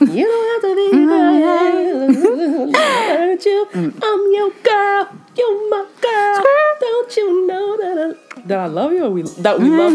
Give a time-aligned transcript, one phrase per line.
[0.00, 1.08] You don't have to be mm-hmm.
[1.08, 2.72] crying.
[2.72, 3.48] Mm-hmm.
[3.48, 3.66] you.
[3.72, 3.98] Mm-hmm.
[4.02, 5.18] I'm your girl.
[5.36, 6.44] You're my girl.
[6.80, 9.04] Don't you know that I, that I love you?
[9.04, 9.92] Or we that we love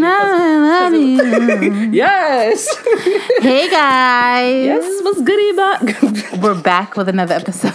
[0.93, 1.17] you.
[1.17, 2.67] 'cause- Yes.
[3.41, 4.65] hey guys.
[4.65, 5.03] yes.
[5.03, 6.41] What's goody about?
[6.41, 7.73] We're back with another episode.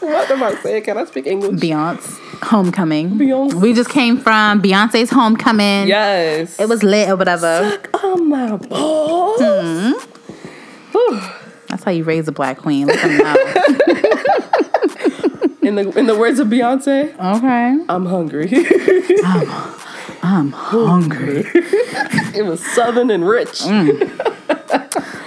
[0.00, 0.84] what am I saying?
[0.84, 1.60] Can I speak English?
[1.60, 3.10] Beyonce homecoming.
[3.18, 3.54] Beyonce.
[3.54, 5.88] We just came from Beyonce's homecoming.
[5.88, 6.58] Yes.
[6.60, 7.70] It was lit or whatever.
[7.70, 9.40] Suck on my balls.
[10.94, 11.20] Whew.
[11.68, 12.86] That's how you raise a black queen.
[12.86, 13.34] Let them know.
[15.64, 17.78] In the in the words of Beyonce, okay.
[17.88, 18.50] I'm hungry.
[20.22, 21.46] I'm hungry.
[22.38, 23.60] it was southern and rich.
[23.60, 24.06] Mm.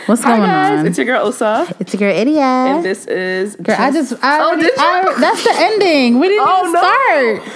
[0.07, 0.85] What's Hi going guys, on?
[0.87, 2.37] it's your girl Osa, It's your girl idiot.
[2.37, 4.71] and this is Girl, I just I, Oh, did you?
[4.77, 6.19] I- that's the ending.
[6.19, 6.79] We didn't Oh, even no.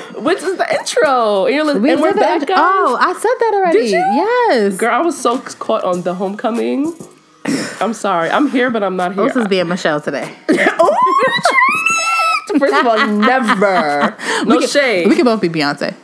[0.09, 0.23] start.
[0.23, 1.45] which is the intro.
[1.45, 2.58] And, you're We and we're back, guys.
[2.59, 3.80] Oh, I said that already.
[3.81, 3.98] Did you?
[4.00, 4.75] Yes.
[4.78, 6.94] Girl, I was so caught on the homecoming.
[7.45, 8.30] I'm sorry.
[8.30, 9.26] I'm here, but I'm not here.
[9.26, 10.36] This is being Michelle today.
[12.53, 14.16] Oh, first of all, never.
[14.45, 15.08] No we shade.
[15.08, 15.95] We could both be Beyonce.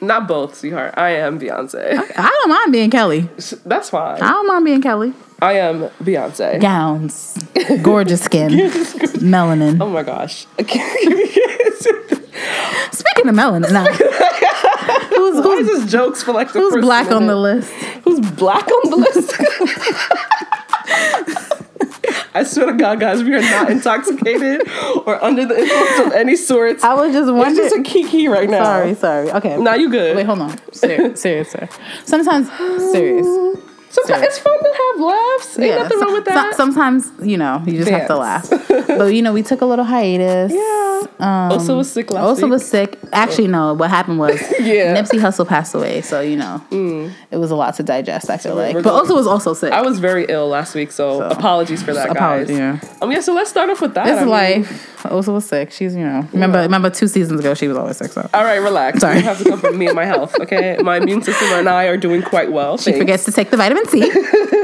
[0.00, 0.94] Not both, sweetheart.
[0.96, 1.96] I am Beyonce.
[2.16, 3.28] I don't mind being Kelly.
[3.64, 4.20] That's fine.
[4.20, 5.14] I don't mind being Kelly.
[5.40, 6.60] I am Beyonce.
[6.60, 7.38] Gowns,
[7.82, 9.80] gorgeous skin, melanin.
[9.80, 10.46] Oh my gosh.
[12.90, 17.36] Speaking of melanin, now, who's, who's, this jokes for like the who's black on the
[17.36, 17.72] list?
[18.04, 19.32] Who's black on the list?
[22.34, 24.62] I swear to God, guys, we are not intoxicated
[25.06, 26.82] or under the influence of any sort.
[26.82, 27.64] I was just wondering.
[27.66, 28.64] It's just a kiki right now.
[28.64, 29.30] Sorry, sorry.
[29.32, 29.56] Okay.
[29.56, 30.16] Now you good.
[30.16, 30.58] Wait, hold on.
[30.72, 31.68] Serious, serious, sir.
[32.04, 32.48] Sometimes
[32.90, 33.26] serious.
[33.90, 35.56] Sometimes it's fun to have laughs.
[35.60, 36.54] Ain't nothing so- wrong with so- that.
[36.56, 38.50] sometimes you know you just have to laugh.
[38.68, 40.52] But you know we took a little hiatus.
[40.54, 41.02] yeah.
[41.20, 42.50] Um, also was sick last also week.
[42.50, 42.98] was sick.
[43.14, 43.74] Actually, no.
[43.74, 44.94] What happened was Yeah.
[44.96, 46.00] Nipsey Hussle passed away.
[46.02, 46.62] So you know
[47.30, 48.30] it was a lot to digest.
[48.30, 49.72] I feel like, but going- also was also sick.
[49.72, 52.50] I was very ill last week, so, So, apologies for that, guys.
[52.50, 52.78] yeah.
[53.02, 54.06] Um, yeah, so let's start off with that.
[54.06, 54.90] It's I mean- life.
[55.10, 55.70] Also was sick.
[55.70, 58.10] She's you know remember remember two seasons ago she was always sick.
[58.10, 59.00] So All right, relax.
[59.00, 59.18] Sorry.
[59.18, 60.78] You have to come from me and my health, okay?
[60.82, 62.78] My immune system and I are doing quite well.
[62.78, 64.00] she forgets to take the vitamin C,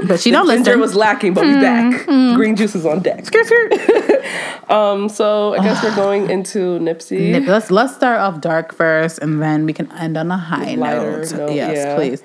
[0.08, 0.80] but she don't Ginger listen.
[0.80, 2.06] was lacking, but we back.
[2.06, 3.26] Green juice is on deck.
[4.70, 7.32] um, so I guess we're going into Nipsey.
[7.32, 10.74] Nip, let's let's start off dark first, and then we can end on a high
[10.74, 11.32] Lighter note.
[11.32, 11.94] note, yes, yeah.
[11.94, 12.22] please.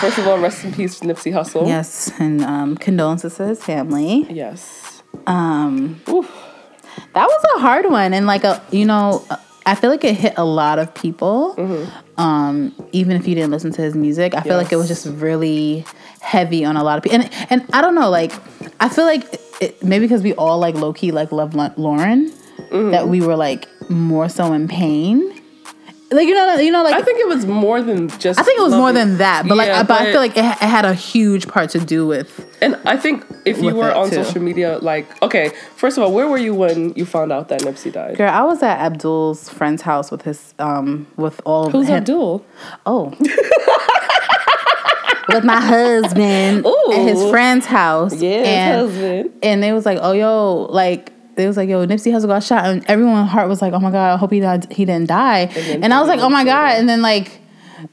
[0.00, 1.66] First of all, rest in peace, Nipsey Hussle.
[1.66, 4.26] Yes, and um, condolences to his family.
[4.30, 5.02] Yes.
[5.26, 6.30] Um, Oof.
[7.12, 9.26] that was a hard one, and like a you know,
[9.66, 11.88] I feel like it hit a lot of people.
[12.16, 15.06] Um, even if you didn't listen to his music, I feel like it was just
[15.06, 15.84] really
[16.20, 17.20] heavy on a lot of people.
[17.20, 18.32] And and I don't know, like
[18.80, 19.24] I feel like
[19.60, 22.32] it, maybe because we all like low key like love Lau- Lauren,
[22.70, 25.40] that we were like more so in pain.
[26.10, 28.38] Like you know, you know, like I think it was more than just.
[28.38, 30.44] I think it was more than that, but like, Yeah, but, I feel like it,
[30.44, 32.46] it had a huge part to do with.
[32.60, 34.22] And I think if you were on too.
[34.22, 37.62] social media, like, okay, first of all, where were you when you found out that
[37.62, 38.16] Nipsey died?
[38.16, 41.96] Girl, I was at Abdul's friend's house with his um with all of Who's him.
[41.96, 42.44] Abdul?
[42.86, 43.12] Oh.
[45.28, 46.92] with my husband Ooh.
[46.92, 48.14] at his friend's house.
[48.20, 49.32] Yeah, and, husband.
[49.42, 52.64] and they was like, oh yo, like they was like, yo, Nipsey Hussle got shot,
[52.66, 55.46] and everyone's heart was like, oh my god, I hope he died, he didn't die.
[55.46, 57.40] then And, I was like, oh my god, and then like,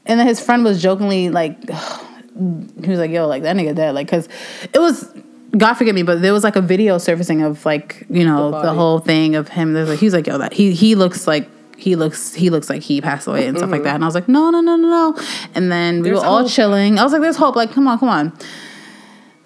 [0.06, 3.94] and then his friend was jokingly like, he was like, yo, like that nigga dead,
[3.94, 4.28] like, cause
[4.72, 5.08] it was.
[5.54, 8.62] God forgive me, but there was like a video surfacing of like you know The
[8.62, 9.74] the, whole thing of him.
[9.74, 12.80] There's like he's like yo that he he looks like he looks he looks like
[12.80, 13.94] he passed away and stuff like that.
[13.94, 15.22] And I was like no no no no no.
[15.54, 16.14] And then we Mm-hmm.
[16.14, 16.50] There's were all hope.
[16.50, 16.98] chilling.
[16.98, 17.54] I was like there's hope.
[17.54, 18.32] Like come on come on.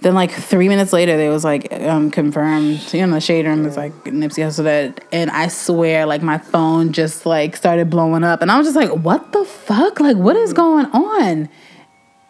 [0.03, 2.81] Then like three minutes later, there was like um, confirmed.
[2.93, 6.93] You know, the shade room was like Nipsey Hussle and I swear, like my phone
[6.93, 9.99] just like started blowing up, and I was just like, "What the fuck?
[9.99, 11.49] Like, what is going on?"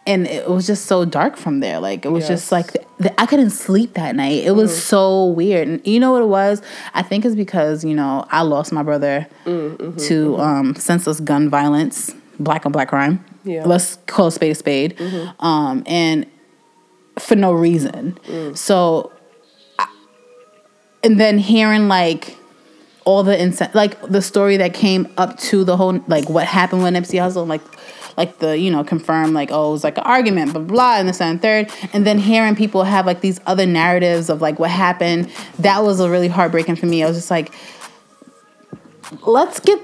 [0.09, 1.81] And it was just so dark from there.
[1.81, 2.28] Like it was Yes.
[2.43, 2.72] just like
[3.03, 4.44] th- I couldn't sleep that night.
[4.44, 6.62] It was so weird, and you know what it was?
[6.94, 12.15] I think it's because you know I lost my brother to um, senseless gun violence,
[12.38, 13.25] black on black crime.
[13.43, 13.65] Yeah.
[13.66, 15.00] Let's call a spade a spade.
[15.41, 16.27] Um, and
[17.19, 18.19] for no reason.
[18.27, 18.57] Mm.
[18.57, 19.13] So,
[19.78, 19.89] I-
[21.03, 22.36] and then hearing like
[23.04, 26.83] all the insen- like the story that came up to the whole like what happened
[26.83, 27.63] with Nipsey Hussle, like
[28.16, 31.09] like the you know confirmed like oh it was like an argument, blah blah, and
[31.09, 34.71] this and third, and then hearing people have like these other narratives of like what
[34.71, 37.03] happened, that was a really heartbreaking for me.
[37.04, 37.53] I was just like,
[39.27, 39.78] let's get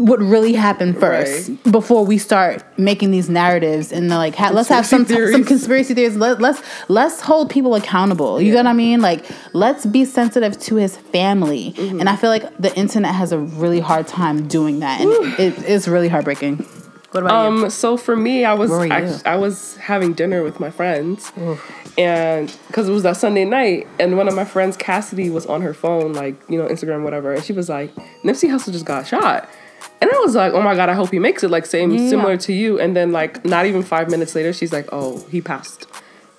[0.00, 4.86] what really happened first before we start making these narratives and like ha- let's have
[4.86, 5.48] some Conspiracy some theories.
[5.48, 6.16] conspiracy theories.
[6.16, 8.40] Let, let's let's hold people accountable.
[8.40, 9.00] You know what i mean?
[9.00, 11.72] Like let's be sensitive to his family.
[11.76, 12.00] Mm-hmm.
[12.00, 15.00] and i feel like the internet has a really hard time doing that.
[15.00, 16.56] And it, it's really heartbreaking.
[17.12, 17.64] What about you?
[17.64, 18.82] Um, so for me, I was you?
[18.90, 21.32] act- I was having dinner with my friends,
[21.98, 25.60] and because it was that Sunday night, and one of my friends, Cassidy, was on
[25.62, 27.92] her phone, like you know Instagram, whatever, and she was like,
[28.22, 29.48] Nipsey Hussle just got shot,
[30.00, 32.08] and I was like, oh my god, I hope he makes it, like same Yeah.
[32.08, 35.40] similar to you, and then like not even five minutes later, she's like, oh, he
[35.40, 35.86] passed.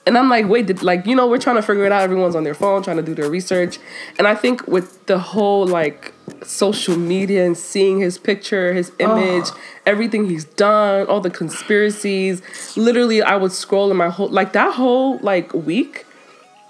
[0.08, 2.02] And I'm like, wait, did like you know we're trying to figure it out.
[2.02, 3.78] Everyone's on their phone trying to do their research,
[4.18, 6.14] and I think with the whole like
[6.44, 9.46] social media and seeing his picture, his image,
[9.86, 12.42] everything he's done, all the conspiracies.
[12.76, 16.06] Literally, I would scroll in my whole like that whole like week.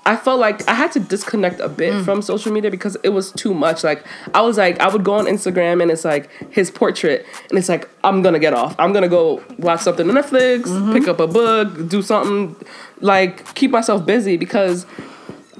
[0.04, 2.06] I felt like I had to disconnect a bit mm.
[2.06, 3.84] from social media because it was too much.
[3.84, 4.04] Like
[4.34, 7.70] I was like I would go on Instagram and it's like his portrait and it's
[7.70, 8.76] like I'm gonna get off.
[8.80, 10.94] I'm gonna go watch something on Netflix, mm-hmm.
[10.94, 12.56] pick up a book, do something
[13.00, 14.88] like keep myself busy because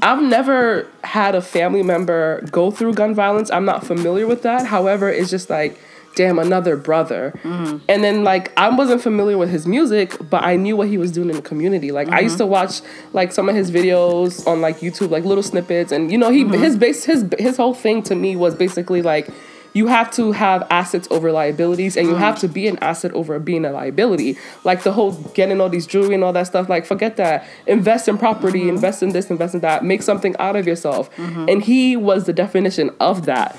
[0.02, 3.52] I've never had a family member go through gun violence.
[3.52, 4.66] I'm not familiar with that.
[4.66, 5.80] However, it's just like,
[6.16, 7.34] damn, another brother.
[7.44, 11.12] And then like I wasn't familiar with his music, but I knew what he was
[11.12, 11.92] doing in the community.
[11.92, 12.52] Like I used to mm-hmm.
[12.52, 12.82] watch
[13.14, 16.44] like some of his videos on like YouTube, like little snippets, and you know he
[16.44, 16.62] mm-hmm.
[16.62, 19.30] his base his his whole thing to me was basically like.
[19.74, 22.54] You have to have assets over liabilities, and you have to mm.
[22.54, 24.38] be an asset over being a liability.
[24.66, 26.68] Like the whole getting all these jewelry and all that stuff.
[26.68, 27.48] Like forget that.
[27.68, 28.60] Invest in property.
[28.60, 28.76] Mm-hmm.
[28.76, 29.32] Invest in this.
[29.32, 29.86] Invest in that.
[29.86, 31.10] Make something out of yourself.
[31.18, 33.58] And he was the definition of that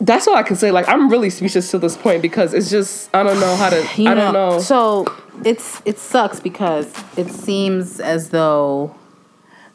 [0.00, 0.70] that's all I can say.
[0.70, 3.86] Like I'm really speechless to this point because it's just I don't know how to
[3.96, 4.58] You I don't know.
[4.60, 5.06] So
[5.44, 8.94] it's it sucks because it seems as though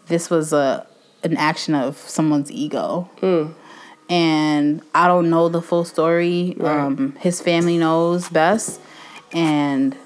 [0.07, 0.85] this was a
[1.23, 3.09] an action of someone's ego.
[3.19, 3.51] Hmm.
[4.07, 6.55] And I don't know the full story.
[6.59, 8.79] Um, his family knows best,
[9.31, 9.97] and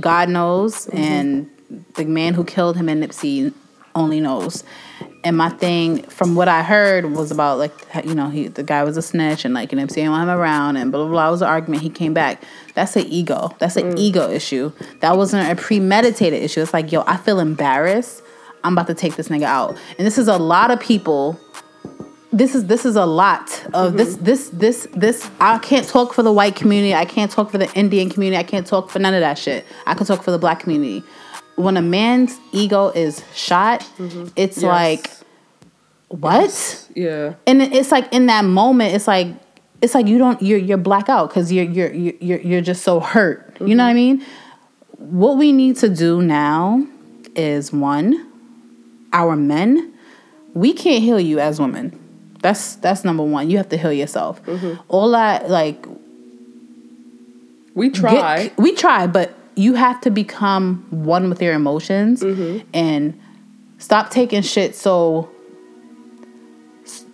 [0.00, 0.96] God knows, Mm-hmm.
[0.96, 1.50] and
[1.96, 3.52] the man who killed him and Nipsey
[3.94, 4.64] only knows.
[5.24, 7.72] And my thing, from what I heard, was about like
[8.04, 10.76] you know he the guy was a snitch and like Nipsey didn't want him around
[10.76, 11.28] and blah blah blah.
[11.28, 11.82] It was an argument.
[11.82, 12.42] He came back.
[12.74, 13.54] That's an ego.
[13.58, 13.98] That's an Mm.
[13.98, 14.72] ego issue.
[15.00, 16.60] That wasn't a premeditated issue.
[16.62, 18.22] It's like yo, I feel embarrassed.
[18.64, 19.76] I'm about to take this nigga out.
[19.98, 21.38] And this is a lot of people
[22.30, 26.22] this is this is a lot of this this this this I can't talk for
[26.22, 26.94] the white community.
[26.94, 28.38] I can't talk for the Indian community.
[28.38, 29.64] I can't talk for none of that shit.
[29.86, 31.02] I can talk for the black community.
[31.58, 34.28] When a man's ego is shot, mm-hmm.
[34.36, 34.64] it's Yes.
[34.64, 35.10] like
[36.08, 36.88] what?
[36.94, 37.34] yeah.
[37.46, 39.28] And it's like in that moment, it's like
[39.82, 43.00] it's like you don't you're you're black out because you're you're you're you're just so
[43.00, 43.56] hurt.
[43.60, 44.18] You know what I mm-hmm.
[44.20, 44.26] mean?
[44.98, 46.86] What we need to do now
[47.36, 48.26] is one,
[49.12, 49.92] our men,
[50.54, 51.98] we can't heal you as women.
[52.40, 53.50] That's that's number one.
[53.50, 54.42] You have to heal yourself.
[54.44, 54.80] Mm-hmm.
[54.88, 55.84] All that like
[57.74, 58.52] We get- try.
[58.56, 62.64] we try, but you have to become one with your emotions mm-hmm.
[62.72, 63.20] and
[63.78, 65.28] stop taking shit so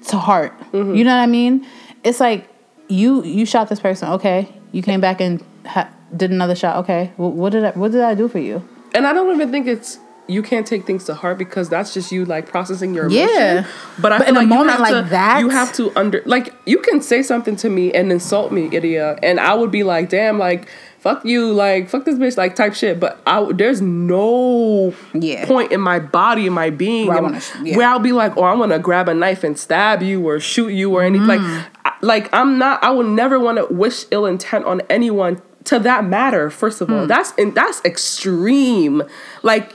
[0.09, 0.53] to heart.
[0.73, 0.95] Mm-hmm.
[0.95, 1.67] You know what I mean?
[2.05, 2.47] It's like
[2.89, 4.53] you you shot this person, okay?
[4.73, 7.13] You came back and ha- did another shot, okay?
[7.17, 8.63] Wh- what did I what did I do for you?
[8.95, 12.13] And I don't even think it's you can't take things to heart because that's just
[12.13, 13.29] you like processing your emotion.
[13.29, 13.67] Yeah.
[13.99, 15.73] But I But feel in a like moment you have like to, that- you have
[15.75, 19.55] to under like you can say something to me and insult me, idiot, and I
[19.55, 20.69] would be like, damn, like
[21.05, 22.99] fuck you, like fuck this bitch, like type shit.
[22.99, 25.45] But I there's no Yeah.
[25.47, 27.77] point in my body, in my being, Where I in- wanna yeah.
[27.77, 30.71] where I'll be like, oh, I'm gonna grab a knife and stab you or shoot
[30.71, 31.29] you or anything.
[31.29, 31.63] Like, Mm.
[31.85, 32.83] I- like I'm not.
[32.83, 35.41] I would never want to wish ill intent on anyone.
[35.65, 39.03] To that matter, first of all, that's and that's extreme.
[39.43, 39.73] Like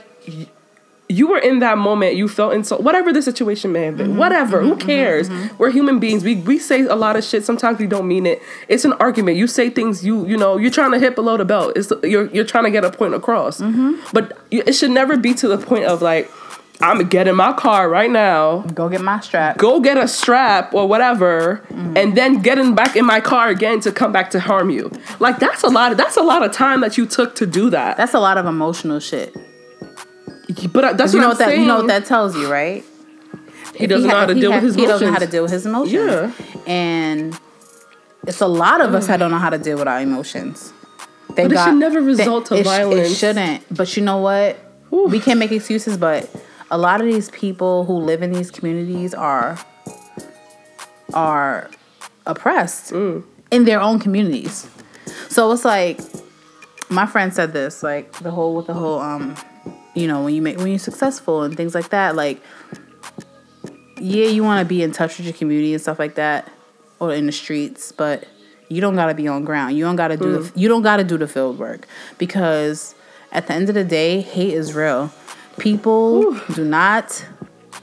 [1.10, 4.16] you were in that moment, you felt insult, whatever the situation may have Mm-hmm, been,
[4.16, 5.28] whatever, who cares?
[5.58, 6.22] We're human beings.
[6.24, 7.44] We we say a lot of shit.
[7.44, 8.40] Sometimes we don't mean it.
[8.68, 9.36] It's an argument.
[9.36, 11.72] You say things you you know you're trying to hit below the belt.
[11.76, 13.60] It's you're you're trying to get a point across.
[13.60, 13.94] Mm-hmm.
[14.12, 16.30] But it should never be to the point of like
[16.82, 19.58] I'm gonna get in my car right now, Go get my strap.
[19.58, 21.96] go get a strap or whatever, Mm-hmm.
[21.96, 24.90] and then getting back in my car again to come back to harm you.
[25.18, 25.92] Like that's a lot.
[25.92, 27.96] Of, that's a lot of time that you took to do that.
[27.98, 29.36] That's a lot of emotional shit.
[30.72, 31.60] But that's You what know I'm what that saying.
[31.62, 32.84] you know what that tells you, right?
[33.74, 34.76] he doesn't know how to deal with his emotions.
[34.76, 35.92] He doesn't know how to deal with his emotions.
[35.92, 36.32] Yeah.
[36.66, 37.38] And
[38.26, 40.72] it's a lot of us that don't know how to deal with our emotions.
[41.34, 43.10] They But it should never result to it violence.
[43.10, 43.74] It shouldn't.
[43.74, 44.58] But you know what?
[44.90, 46.28] We can't make excuses, but
[46.70, 49.56] a lot of these people who live in these communities are
[51.14, 51.70] are
[52.26, 53.24] oppressed Mm.
[53.50, 54.66] in their own communities.
[55.28, 56.00] So it's like
[56.88, 59.34] my friend said this, like the whole with the whole um
[59.94, 62.40] you know, when you make when you're successful and things like that, like
[63.98, 66.50] yeah, you want to be in touch with your community and stuff like that,
[66.98, 68.24] or in the streets, but
[68.68, 69.76] you don't gotta be on ground.
[69.76, 70.52] You don't gotta do Mm.
[70.54, 71.86] the you don't gotta do the field work
[72.18, 72.94] because
[73.32, 75.10] at the end of the day, hate is real.
[75.58, 77.24] People do not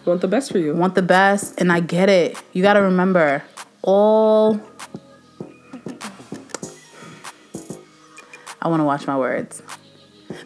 [0.06, 0.74] want the best for you.
[0.74, 2.42] want the best, and I get it.
[2.54, 3.44] You gotta remember
[3.84, 4.60] all
[8.62, 9.62] I want to watch my words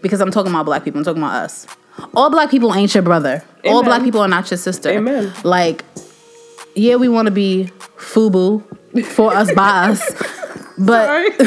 [0.01, 1.00] because I'm talking about black people.
[1.00, 1.67] I'm talking about us.
[2.15, 3.43] All black people ain't your brother.
[3.65, 4.89] All black people are not your sister.
[4.89, 5.31] Amen.
[5.43, 5.84] Like,
[6.75, 10.01] yeah, we want to be FUBU for us by us,
[10.77, 11.10] but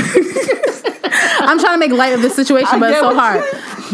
[1.41, 3.43] I'm trying to make light of this situation, but it's so hard.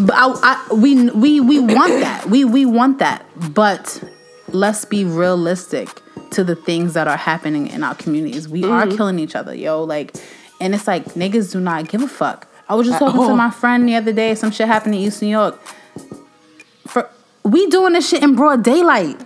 [0.07, 2.27] But I, I, we we we want that.
[2.27, 3.25] We we want that.
[3.55, 4.03] But
[4.49, 5.89] let's be realistic
[6.31, 8.49] to the things that are happening in our communities.
[8.49, 8.97] We are Mm-hmm.
[8.97, 9.83] killing each other, yo.
[9.83, 10.15] Like,
[10.61, 12.47] and it's like niggas do not give a fuck.
[12.71, 14.35] I was just talking to my friend the other day.
[14.37, 15.61] Some shit happened in East New York.
[16.87, 17.11] For
[17.43, 19.21] we doing this shit in broad daylight.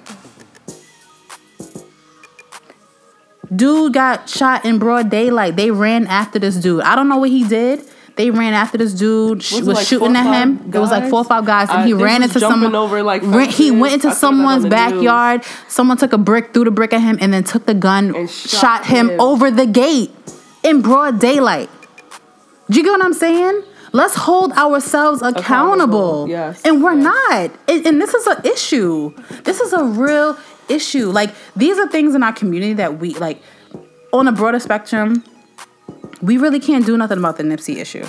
[3.54, 5.56] Dude got shot in broad daylight.
[5.56, 6.80] They ran after this dude.
[6.82, 7.84] I don't know what he did.
[8.16, 9.42] They ran after this dude.
[9.42, 10.58] sh- Was Was, like shooting at him.
[10.58, 12.74] five It was like four or five guys, and he ran into someone.
[12.74, 14.74] over, like, ran- he went into I seen that on someone's the news.
[14.74, 15.44] backyard.
[15.68, 18.30] Someone took a brick, threw the brick at him, and then took the gun, And
[18.30, 19.20] shot, shot him, him.
[19.20, 20.12] over the gate
[20.62, 21.68] in broad daylight.
[22.70, 23.62] Do you get what I'm saying?
[23.92, 26.24] Let's hold ourselves accountable.
[26.24, 27.04] Accountable, yes, And we're yes.
[27.04, 27.50] not.
[27.68, 29.14] And, and this is an issue.
[29.44, 30.36] This is a real
[30.68, 31.10] issue.
[31.10, 33.40] Like, these are things in our community that we, like,
[34.12, 35.22] on a broader spectrum,
[36.22, 38.04] we really can't do nothing about the Nipsey issue.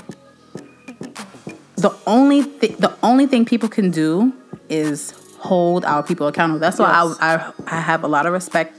[1.78, 4.34] The only thi- the only thing people can do
[4.70, 6.60] is hold our people accountable.
[6.60, 7.18] That's why Yes.
[7.20, 8.74] I, I I have a lot of respect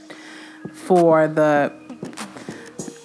[0.73, 1.71] for the.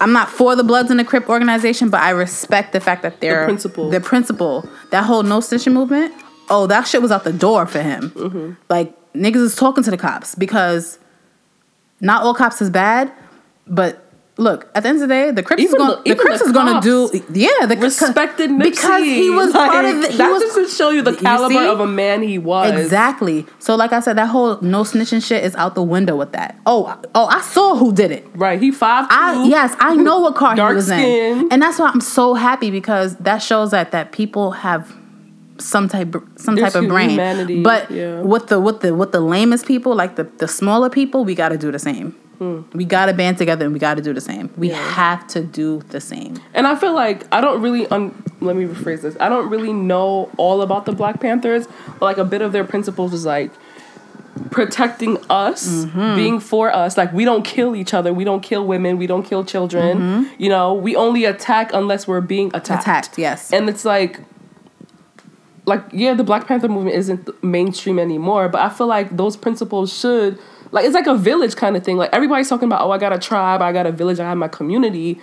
[0.02, 3.20] I'm not for the Bloods and the Crip organization, but I respect the fact that
[3.20, 3.88] they're the principle.
[3.88, 4.68] The principle.
[4.90, 6.12] That whole no snitching movement.
[6.50, 8.10] Oh, that shit was out the door for him.
[8.10, 8.52] Mm-hmm.
[8.68, 10.98] Like niggas is talking to the cops because
[12.00, 13.12] not all cops is bad,
[13.68, 14.01] but
[14.38, 16.46] look, at the end of the day, the Crips is going the- the, Crips the
[16.46, 18.62] is going to do yeah, the respected Nipsey.
[18.62, 21.14] because he was like, part of the, he that was, just to show you the
[21.14, 21.66] caliber see?
[21.66, 22.72] of a man he was.
[22.72, 23.46] Exactly.
[23.58, 26.58] So like I said, that whole no snitching shit is out the window with that.
[26.66, 28.26] Oh, oh, I saw who did it.
[28.34, 28.60] Right.
[28.60, 29.14] He five two.
[29.14, 31.38] I yes, I know what car he was skin.
[31.40, 34.94] in, and that's why I'm so happy because that shows that that people have
[35.58, 37.10] some type some type of brain.
[37.10, 38.20] humanity, But yeah.
[38.22, 41.50] with the with the with the lamest people, like the the smaller people, we got
[41.50, 42.16] to do the same.
[42.72, 44.50] We got to band together and we got to do the same.
[44.56, 44.70] We.
[44.70, 44.76] Yeah.
[44.92, 46.36] have to do the same.
[46.54, 49.16] And I feel like I don't really un- let me rephrase this.
[49.20, 51.66] I don't really know all about the Black Panthers,
[51.98, 53.50] but like a bit of their principles is like
[54.50, 56.14] protecting us, Mm-hmm.
[56.16, 56.96] being for us.
[56.96, 60.30] Like we don't kill each other, we don't kill women, we don't kill children.
[60.38, 62.66] You know, we only attack unless we're being attacked.
[62.82, 62.90] Mm-hmm.
[62.90, 63.52] Attacked, yes.
[63.52, 64.20] And it's like
[65.64, 69.92] like yeah, the Black Panther movement isn't mainstream anymore, but I feel like those principles
[69.96, 70.38] should
[70.72, 71.96] like it's like a village kind of thing.
[71.96, 74.36] Like everybody's talking about, oh, I got a tribe, I got a village, I have
[74.38, 75.20] my community.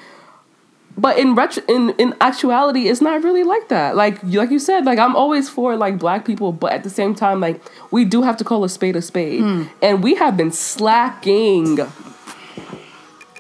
[0.98, 3.96] But in retro, in in actuality, it's not really like that.
[3.96, 6.90] Like you- like you said, like I'm always for like black people, but at the
[6.90, 9.64] same time, like we do have to call a spade a spade, Hmm.
[9.82, 11.80] and we have been slacking.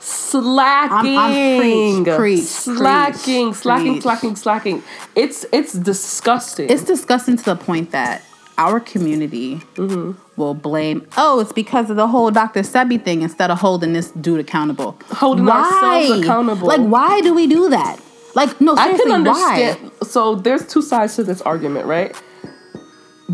[0.01, 4.83] Slacking, I'm- I'm- preach, preach, slacking, preach, slacking, slacking, slacking.
[5.15, 6.69] It's it's disgusting.
[6.69, 8.21] It's disgusting to the point that
[8.59, 10.11] our community Mm-hmm.
[10.39, 11.07] will blame.
[11.17, 12.61] Oh, it's because of the whole Dr.
[12.61, 14.91] Sebi thing instead of holding this dude accountable.
[15.11, 16.67] Holding ourselves accountable.
[16.67, 17.99] Like, why do we do that?
[18.35, 19.15] Like, no, I can why?
[19.15, 19.91] understand.
[20.03, 22.11] So there's two sides to this argument, right?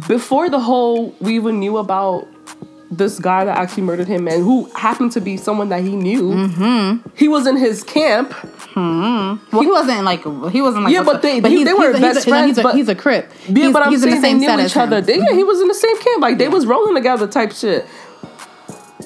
[0.07, 2.27] Before the whole, we even knew about
[2.91, 6.31] this guy that actually murdered him, and who happened to be someone that he knew.
[6.31, 7.09] Mm-hmm.
[7.15, 8.33] He was in his camp.
[8.75, 12.25] Well, he wasn't like he wasn't like Yeah, but they- they- they were best he's
[12.25, 13.31] a, friends, He's a, but- he's a crip.
[13.47, 15.01] Yeah, he's, but I'm he's in saying the they same knew each other.
[15.01, 16.21] They, yeah, he was in the same camp.
[16.21, 17.85] Like they was rolling together, type shit.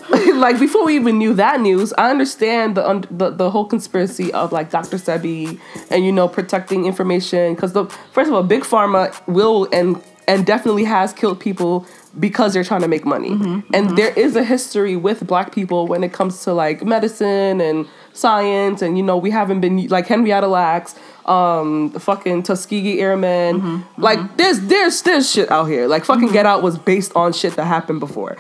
[0.36, 4.52] like before we even knew that news, I understand the the, the whole conspiracy of
[4.52, 4.98] like Dr.
[4.98, 5.60] Sebi
[5.92, 10.46] and you know protecting information because the first of all, big pharma will and and
[10.46, 11.86] definitely has killed people
[12.20, 13.32] because they're trying to make money.
[13.32, 13.96] Mm-hmm, and mm-hmm.
[13.96, 18.82] there is a history with black people when it comes to like medicine and science
[18.82, 20.96] and you know we haven't been like Henrietta Lacks,
[21.26, 23.62] um the fucking Tuskegee Airmen.
[23.62, 25.88] Mm-hmm, like there's there's there's shit out here.
[25.88, 28.38] Like fucking Get Out was based on shit that happened before.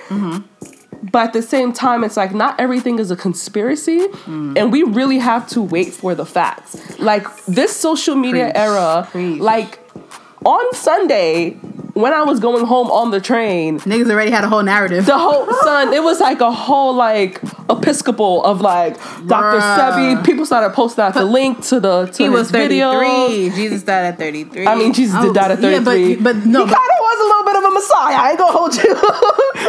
[1.01, 4.58] But at the same time, it's like not everything is a conspiracy, mm.
[4.58, 7.00] and we really have to wait for the facts.
[7.00, 8.58] Like this social media Preach.
[8.58, 9.39] era, Preach.
[9.39, 9.79] like
[10.46, 11.58] on Sunday
[12.00, 15.05] when I was going home on the train, Niggas already had a whole narrative.
[15.05, 18.96] the whole son, it was like a whole like Episcopal of like
[19.27, 19.60] Dr.
[19.60, 19.77] Bruh.
[19.77, 20.25] Sebi.
[20.25, 23.50] People started posting out the link to the to he was 33.
[23.51, 24.65] Jesus died at 33.
[24.65, 25.67] I mean, Jesus did oh, die at 33.
[25.67, 28.15] Oh, Yeah, but, but no, he kind of was a little bit of a messiah.
[28.15, 28.89] I ain't gonna hold you.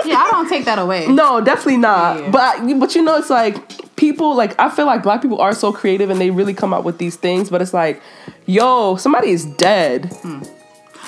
[0.10, 1.08] yeah, I don't take that away.
[1.08, 2.20] No, definitely not.
[2.20, 2.30] Yeah.
[2.30, 5.72] But but you know, it's like people like I feel like black people are so
[5.72, 7.50] creative and they really come up with these things.
[7.50, 8.00] But it's like,
[8.46, 10.06] yo, somebody is dead.
[10.22, 10.42] Hmm.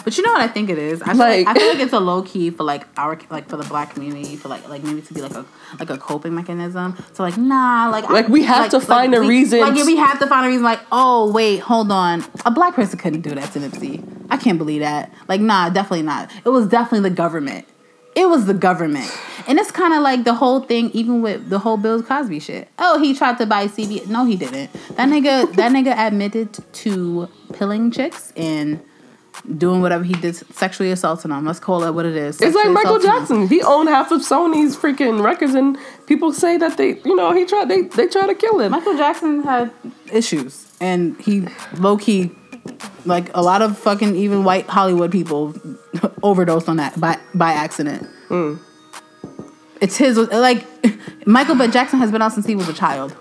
[0.04, 1.00] But you know what I think it is?
[1.02, 3.48] I feel Like- like, I feel like it's a low key for like our like
[3.48, 5.44] for the black community for like like maybe to be like a
[5.78, 6.96] like a coping mechanism.
[7.12, 9.84] So like nah, like I- Like, we have to find a we- reason Like yeah,
[9.84, 10.64] we have to find a reason.
[10.64, 14.02] Like oh wait, hold on, a black person couldn't do that to Nipsey.
[14.30, 15.12] I can't believe that.
[15.28, 16.30] Like nah, definitely not.
[16.44, 17.66] It was definitely the government.
[18.14, 19.10] It was the government,
[19.48, 20.90] and it's kind of like the whole thing.
[20.90, 22.68] Even with the whole Bill Cosby shit.
[22.78, 24.06] Oh, he tried to buy CB.
[24.08, 24.70] No, he didn't.
[24.96, 25.50] That nigga.
[25.54, 28.82] that nigga admitted to pilling chicks and
[29.58, 31.44] doing whatever he did, sexually assaulting them.
[31.44, 32.40] Let's call it what it is.
[32.40, 33.18] It's like Michael assaulting them.
[33.20, 33.48] Jackson.
[33.48, 37.44] He owned half of Sony's freaking records, and people say that they, you know, he
[37.46, 37.68] tried.
[37.68, 38.70] They they tried to kill him.
[38.72, 39.70] Michael Jackson had
[40.12, 41.46] issues, and he
[41.78, 42.30] low key,
[43.04, 45.54] like a lot of fucking even white Hollywood people,
[46.22, 48.06] overdosed on that by by accident.
[48.28, 48.56] Hmm.
[49.80, 50.64] It's his like
[51.26, 53.16] Michael, but Jackson has been out since he was a child.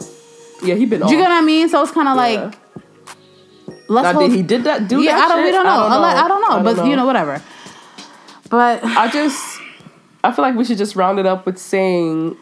[0.63, 1.01] Yeah, he been.
[1.01, 1.69] Do you get what I mean?
[1.69, 2.21] So it's kind of Yeah.
[2.43, 2.70] like
[3.91, 4.87] let's Now, hold, did he did that?
[4.87, 5.15] Do yeah.
[5.15, 5.43] that I don't.
[5.45, 5.71] We don't know.
[5.85, 6.69] I, don't like, I don't know.
[6.69, 7.41] I but you know, whatever.
[8.49, 9.59] But I just,
[10.23, 12.35] I feel like we should just round it up with saying,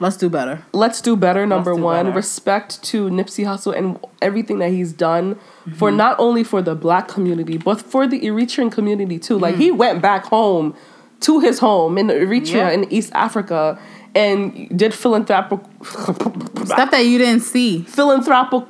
[0.00, 0.64] let's do better.
[0.72, 1.46] let's do better.
[1.46, 2.16] Number do one, better.
[2.16, 5.34] respect to Nipsey Hussle and everything that he's done
[5.76, 5.96] for Mm-hmm.
[5.96, 9.38] not only for the black community but for the Eritrean community too.
[9.38, 10.74] Like he went back home
[11.20, 12.54] to his home in Eritrea Mm.
[12.54, 12.70] Yeah.
[12.70, 13.78] in East Africa
[14.14, 17.82] and did philanthropic Stuff that you didn't see.
[17.82, 18.62] philanthropic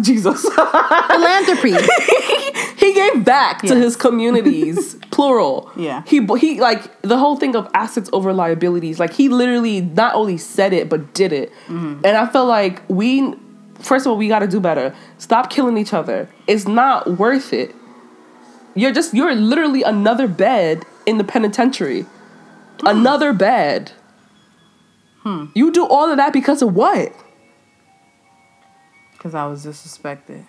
[0.00, 0.42] Jesus.
[0.48, 1.74] Philanthropy.
[2.76, 5.70] he gave back to his communities, plural.
[5.76, 6.02] Yeah.
[6.06, 8.98] He he like the whole thing of assets over liabilities.
[8.98, 11.52] Like he literally not only said it but did it.
[11.66, 12.04] Mm-hmm.
[12.04, 13.34] And I feel like we
[13.78, 14.94] first of all we got to do better.
[15.18, 16.28] Stop killing each other.
[16.46, 17.74] It's not worth it.
[18.74, 22.06] You're just you're literally another bed in the penitentiary.
[22.80, 22.86] Hmm.
[22.86, 23.92] Another bed.
[25.22, 25.46] Hmm.
[25.54, 27.12] You do all of that because of what?
[29.20, 30.46] Because I was disrespected.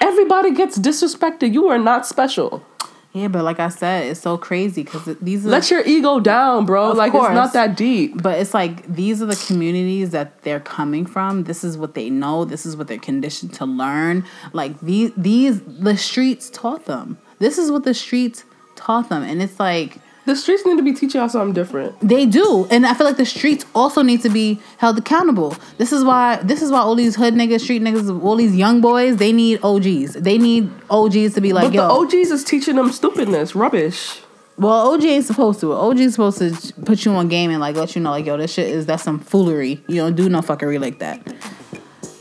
[0.00, 1.52] Everybody gets disrespected.
[1.52, 2.64] You are not special.
[3.12, 5.48] Yeah, but like I said, it's so crazy because these are.
[5.48, 6.92] Let your ego down, bro.
[6.92, 7.26] Like course.
[7.26, 8.22] it's not that deep.
[8.22, 11.42] but it's like these are the communities that they're coming from.
[11.42, 12.44] This is what they know.
[12.44, 14.24] This is what they're conditioned to learn.
[14.52, 17.18] Like these, these the streets taught them.
[17.40, 18.44] This is what the streets
[18.76, 19.96] taught them, and it's like
[20.30, 21.98] The streets need to be teaching y'all something different.
[21.98, 25.56] they do, and I feel like the streets also need to be held accountable.
[25.76, 28.80] This is why this is why all these hood niggas, street niggas, all these young
[28.80, 30.12] boys, they need OGs.
[30.12, 34.20] They need OGs to be like, But yo, the OGs is teaching them stupidness, rubbish.
[34.56, 35.72] Well, OG ain't supposed to.
[35.72, 38.36] OG is supposed to put you on game and like let you know, like, yo,
[38.36, 39.82] this shit is that's some foolery.
[39.88, 41.26] You don't do no fuckery like that.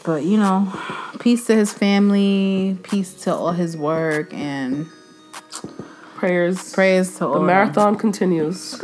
[0.03, 0.67] But you know,
[1.19, 4.88] peace to his family, peace to all his work, and
[6.19, 6.73] Prayers.
[6.73, 8.75] praise to all The marathon continues.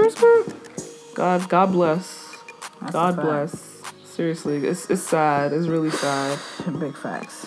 [1.16, 2.38] God, God bless.
[2.82, 3.82] That's God bless.
[4.06, 5.52] Seriously, it's it's sad.
[5.54, 6.40] It's really sad.
[6.80, 7.46] Big facts.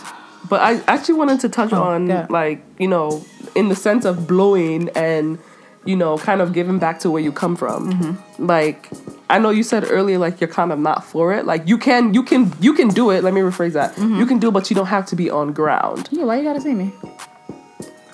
[0.48, 2.26] But I actually wanted to touch Oh, on yeah.
[2.30, 3.24] like you know,
[3.54, 5.38] in the sense of blowing and
[5.84, 7.92] you know, kind of giving back to where you come from.
[7.92, 8.46] Mm-hmm.
[8.46, 8.90] Like
[9.30, 11.46] I know you said earlier, like you're kind of not for it.
[11.46, 13.24] Like you can, you can, you can do it.
[13.24, 13.94] Let me rephrase that.
[13.94, 14.18] Mm-hmm.
[14.18, 16.08] You can do, it, but you don't have to be on ground.
[16.10, 16.92] Yeah, why you gotta see me?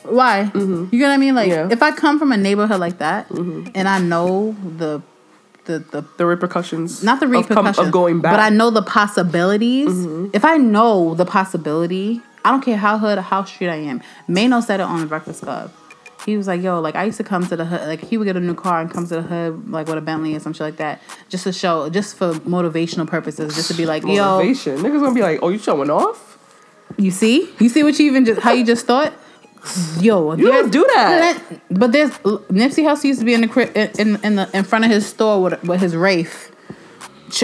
[0.05, 0.51] Why?
[0.53, 0.88] Mm-hmm.
[0.95, 1.35] You get what I mean?
[1.35, 1.69] Like, Yeah.
[1.71, 3.69] if I come from a neighborhood like that, mm-hmm.
[3.75, 5.03] and I know the,
[5.64, 8.33] the the The repercussions, not the of come- repercussions of, going back.
[8.35, 9.88] but I know the possibilities.
[9.88, 10.31] Mm-hmm.
[10.35, 14.03] If I know the possibility, I don't care how hood or how street I am.
[14.29, 15.73] Mano said it on the Breakfast Club.
[16.27, 17.83] He was like, "Yo, like I used to come to the hood.
[17.87, 20.01] Like he would get a new car and come to the hood, like with a
[20.03, 23.75] Bentley or some shit like that, just to show, just for motivational purposes, just to
[23.75, 24.79] be like, yo, motivation.
[24.79, 26.31] Niggas gonna be like, "Oh, you showing off?
[26.97, 29.12] you see, you see what you even just how you just thought."
[30.00, 31.42] Yo, You don't do that.
[31.70, 34.85] But there's Nipsey Hussle used to be in the cri- in in, the in front
[34.85, 36.50] of his store with with his Wraith.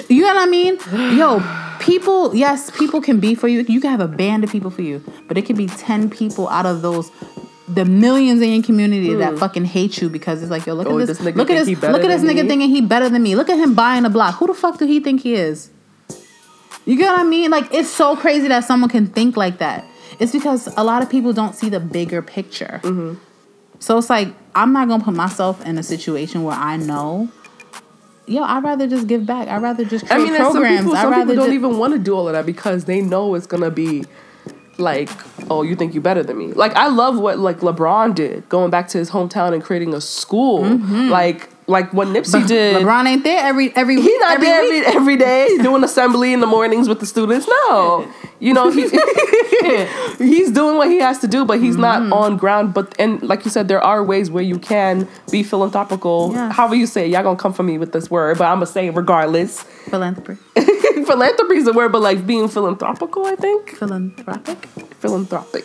[0.09, 0.79] You know what I mean?
[1.19, 1.43] Yo,
[1.81, 3.65] people, yes, people can be for you.
[3.67, 6.49] You can have a band of people for you, but it could be 10 people
[6.49, 7.11] out of those
[7.67, 9.19] the millions in your community hmm.
[9.19, 10.89] that fucking hate you because it's like, yo, look.
[10.89, 12.49] Oh, at this, this nigga look at this, look at this nigga me?
[12.49, 13.37] thinking he better than me.
[13.37, 14.37] Look at him buying a block.
[14.37, 15.71] Who the fuck do he think he is?
[16.85, 17.51] You get what I mean?
[17.51, 19.85] Like it's so crazy that someone can think like that.
[20.21, 22.81] It's because a lot of people don't see the bigger picture.
[22.85, 23.15] Mm-hmm.
[23.79, 27.29] So it's like I'm not gonna put myself in a situation where I know.
[28.27, 29.49] Yo, I'd rather just give back.
[29.49, 30.81] I'd rather just I create mean, and some programs.
[30.81, 33.35] people, some rather people don't even want to do all of that because they know
[33.35, 34.05] it's gonna be
[34.79, 35.11] like,
[35.51, 36.53] oh, you think you're better than me.
[36.53, 40.01] Like I love what like LeBron did, going back to his hometown and creating a
[40.01, 40.65] school.
[41.09, 42.77] Like like what Nipsey did.
[42.85, 46.41] LeBron ain't there every every He's not every there every, every day doing assembly in
[46.41, 47.47] the mornings with the students.
[47.49, 48.07] No,
[48.41, 48.83] you know he,
[50.19, 52.09] he's doing what he has to do, but he's Mm-hmm.
[52.11, 52.75] not on ground.
[52.75, 56.33] But and like you said, there are ways where you can be philanthropical.
[56.35, 56.53] Yeah.
[56.53, 57.11] However you say, it.
[57.13, 59.63] y'all gonna come for me with this word, but I'm gonna say it regardless.
[59.89, 60.35] Philanthropy.
[61.05, 63.71] philanthropy is the word, but like being philanthropical, I think.
[63.71, 64.67] Philanthropic.
[64.99, 65.65] Philanthropic.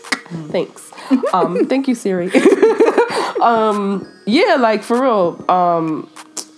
[0.51, 0.91] Thanks.
[1.33, 2.31] Um, thank you, Siri.
[3.41, 5.45] um, yeah, like for real.
[5.49, 6.09] Um,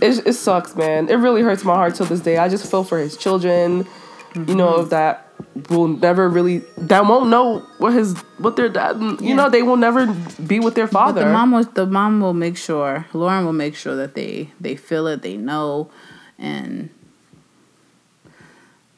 [0.02, 1.10] it, it sucks, man.
[1.10, 2.38] It really hurts my heart till this day.
[2.38, 3.88] I just feel for his children.
[4.36, 5.24] You know that
[5.70, 8.98] will never really that won't know what his what their dad.
[9.00, 9.36] You Yeah.
[9.36, 10.06] know they will never
[10.46, 11.26] be with their But father.
[11.26, 14.76] the mom will the mom will make sure Lauren will make sure that they they
[14.76, 15.90] feel it, they know,
[16.38, 16.90] and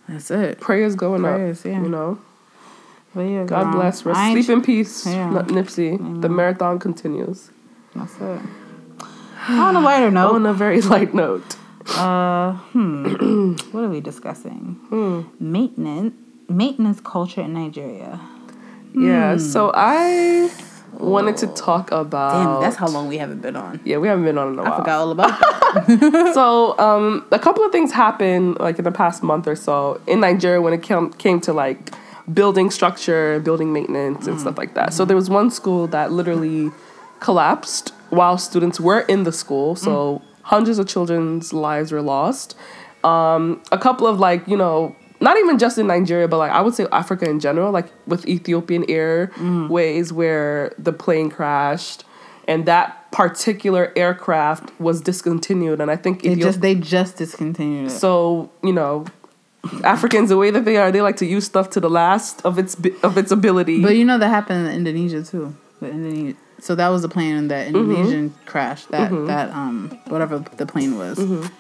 [0.08, 0.60] that's it.
[0.60, 1.66] Prayers going Prayers, up.
[1.66, 1.82] yeah.
[1.84, 2.20] You know.
[3.16, 4.06] God bless.
[4.06, 4.32] Rest.
[4.32, 5.44] Sleep in peace, Yeah.
[5.48, 6.22] Nipsey.
[6.22, 7.52] The marathon continues.
[7.96, 8.42] That's it.
[9.50, 11.56] On a lighter note, On a very light note.
[11.98, 13.54] Uh, hmm.
[13.72, 14.78] what are we discussing?
[14.90, 15.22] Hmm.
[15.40, 16.14] Maintenance,
[16.48, 18.20] maintenance culture in Nigeria.
[18.94, 19.38] Yeah.
[19.38, 20.52] So I
[20.94, 22.32] wanted to talk about.
[22.44, 23.80] Damn, that's how long we haven't been on.
[23.86, 24.74] Yeah, we haven't been on in a while.
[24.74, 26.32] I forgot all about that.
[26.34, 30.20] So, um, a couple of things happened like in the past month or so in
[30.20, 31.92] Nigeria when it came came to like
[32.34, 34.60] building structure, building maintenance, and stuff mm.
[34.60, 34.94] like that.
[34.94, 35.08] So mm.
[35.08, 36.72] there was one school that literally
[37.20, 39.76] collapsed while students were in the school.
[39.76, 39.80] Mm.
[39.80, 42.56] So hundreds of children's lives were lost.
[43.04, 44.96] Um, a couple of like you know.
[45.22, 48.26] Not even just in Nigeria, but like I would say Africa in general, like with
[48.26, 52.06] Ethiopian Airways, where the plane crashed,
[52.48, 57.88] and that particular aircraft was discontinued, and I think They Ethiop- just they just discontinued
[57.88, 57.90] it.
[57.90, 59.08] so you know,
[59.84, 62.58] Africans the way that they are, they like to use stuff to the last of
[62.58, 63.82] its of its ability.
[63.82, 65.56] But you know that happened in Indonesia too.
[65.82, 66.38] The Indonesia.
[66.60, 67.78] So that was the plane that Mm-hmm.
[67.92, 68.86] Indonesian crash.
[68.86, 71.18] That that um whatever the plane was.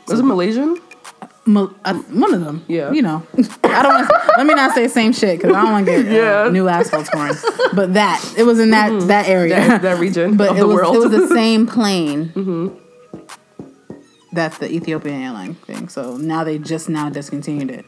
[0.07, 0.77] was it Malaysian?
[1.45, 2.63] Mal- uh, one of them.
[2.67, 2.91] Yeah.
[2.91, 3.23] You know,
[3.63, 3.93] I don't.
[3.93, 6.49] Wanna, let me not say same shit because I don't want to get uh, Yeah.
[6.51, 7.31] new asphalt torn.
[7.73, 9.55] But that it was in that that area.
[9.55, 10.95] That, that region but of it the was world.
[10.95, 12.31] it was the same plane.
[14.31, 15.89] That's the Ethiopian airline thing.
[15.89, 17.85] So now they just now discontinued it.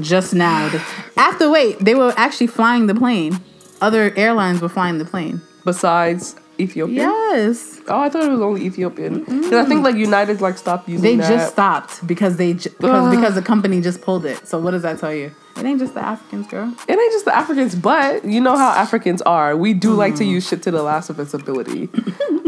[0.00, 0.70] Just now,
[1.16, 3.40] after wait, they were actually flying the plane.
[3.80, 5.40] Other airlines were flying the plane.
[5.64, 6.96] Besides Ethiopian.
[6.96, 9.24] Yes, Oh, I thought it was only Ethiopian.
[9.26, 11.28] 'Cause I think like United like stopped using they that.
[11.28, 14.46] just stopped because they because because the company just pulled it.
[14.48, 15.32] So what does that tell you?
[15.56, 16.72] It ain't just the Africans, girl.
[16.88, 19.56] It ain't just the Africans, but you know how Africans are.
[19.56, 19.98] We do mm-hmm.
[19.98, 21.90] like to use shit to the last of its ability.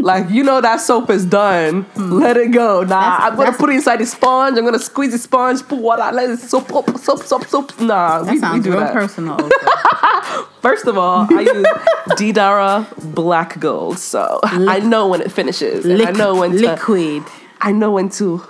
[0.07, 1.85] Like, you know that soap is done.
[1.95, 2.81] Let it go.
[2.81, 4.57] Nah, That's- I'm gonna put it inside the sponge.
[4.57, 7.79] I'm gonna squeeze the sponge, put water, let it soap, soap, soap, soap, soap.
[7.79, 8.93] Nah, That we, we sounds do real that.
[8.93, 9.37] personal.
[10.61, 11.65] First of all, I use
[12.19, 15.85] Didara Black Gold, so I know when it finishes.
[15.85, 17.23] And I know when to, liquid.
[17.61, 18.41] I know when to,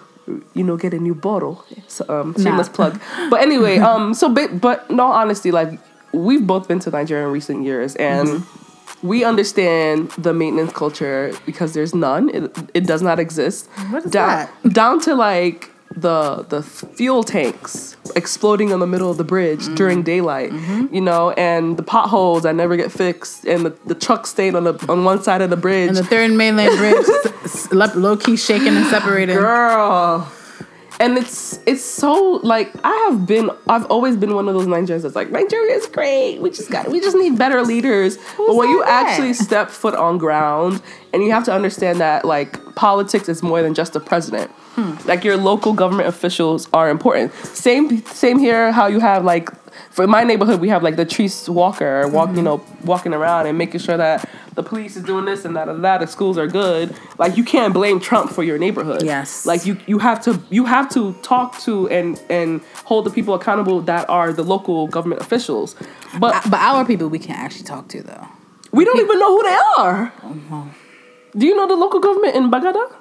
[0.53, 1.63] you know, get a new bottle.
[1.87, 2.73] So, um, shameless Nah.
[2.73, 3.01] plug.
[3.29, 5.79] But anyway, um, so but in all honesty, like
[6.13, 8.66] we've both been to Nigeria in recent years, and Mm-hmm.
[9.03, 12.29] We understand the maintenance culture because there's none.
[12.29, 13.67] It it does not exist.
[13.91, 14.27] What is down,
[14.63, 14.73] that?
[14.73, 19.75] Down to like the the fuel tanks exploding in the middle of the bridge Mm-hmm.
[19.75, 20.51] during daylight,
[20.91, 24.63] you know, and the potholes that never get fixed, and the, the truck stayed on
[24.65, 25.87] the on one side of the bridge.
[25.89, 27.07] And the third mainland bridge,
[27.95, 29.35] low key shaking and separating.
[29.37, 30.31] girl
[30.99, 35.03] and it's it's so like i have been i've always been one of those nigerians
[35.03, 36.39] that's like nigeria is great.
[36.39, 38.17] We just got we just need better leaders.
[38.37, 39.07] But when you that?
[39.07, 40.81] actually step foot on ground
[41.13, 44.51] and you have to understand that like politics is more than just the president.
[44.75, 44.95] Hmm.
[45.07, 47.33] Like your local government officials are important.
[47.45, 49.49] Same same here how you have like
[49.89, 52.43] for my neighborhood we have like the tree walker walk you mm-hmm.
[52.43, 55.83] know walking around and making sure that the police is doing this and that and
[55.83, 56.93] that the schools are good.
[57.19, 59.03] Like you can't blame trump for your neighborhood.
[59.03, 59.45] Yes.
[59.45, 63.35] like you you have to you have to talk to and and hold the people
[63.35, 65.75] accountable that are the local government officials.
[66.19, 68.27] But uh, But our people we can't actually talk to though.
[68.71, 70.13] we don't even know who they are.
[70.23, 70.71] Oh,
[71.37, 72.91] do you know the local government in bagada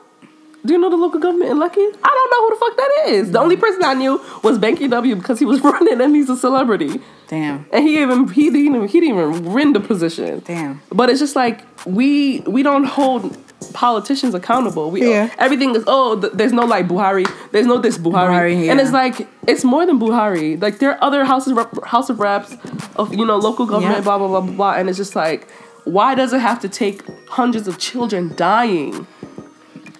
[0.67, 1.87] do you know the local government in Lekki?
[2.11, 3.31] I don't know who the fuck that is.
[3.33, 6.37] The only person I knew was Banky W because he was running and he's a
[6.37, 7.01] celebrity.
[7.29, 7.67] Damn.
[7.73, 10.43] And he even he didn't even he didn't even win the position.
[10.45, 10.83] Damn.
[10.91, 13.37] But it's just like we we don't hold
[13.73, 14.91] politicians accountable.
[14.91, 15.31] We Yeah.
[15.39, 18.93] everything is oh th- there's no like Buhari, there's no this Buhari, Buhari, and it's
[18.93, 20.61] like it's more than Buhari.
[20.61, 22.55] Like there are other houses rep- House of Reps
[22.97, 24.05] of you know local government Yep.
[24.05, 25.49] blah blah blah blah blah, and it's just like
[25.85, 29.07] why does it have to take hundreds of children dying?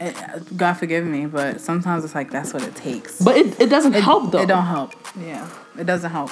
[0.01, 3.21] Eh, God forgive me, but sometimes it's like that's what it takes.
[3.21, 4.43] But it, it doesn't help though.
[4.43, 4.93] It don't help.
[5.19, 6.31] Yeah, it doesn't help.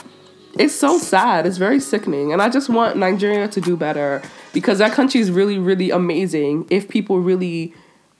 [0.59, 1.46] It's so sad.
[1.46, 2.33] It's very sickening.
[2.33, 4.22] And I just want Nigeria to do better
[4.53, 7.74] because that country is really, really amazing if people really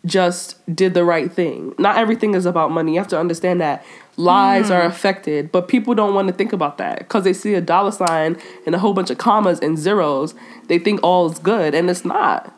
[0.05, 1.75] just did the right thing.
[1.79, 2.95] Not everything is about money.
[2.95, 3.85] You have to understand that
[4.17, 7.61] lives are affected, but people don't want to think about that because they see a
[7.61, 10.35] dollar sign and a whole bunch of commas and zeros.
[10.67, 12.55] They think all is good, and it's not.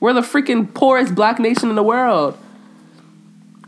[0.00, 2.36] We're the freaking poorest black nation in the world.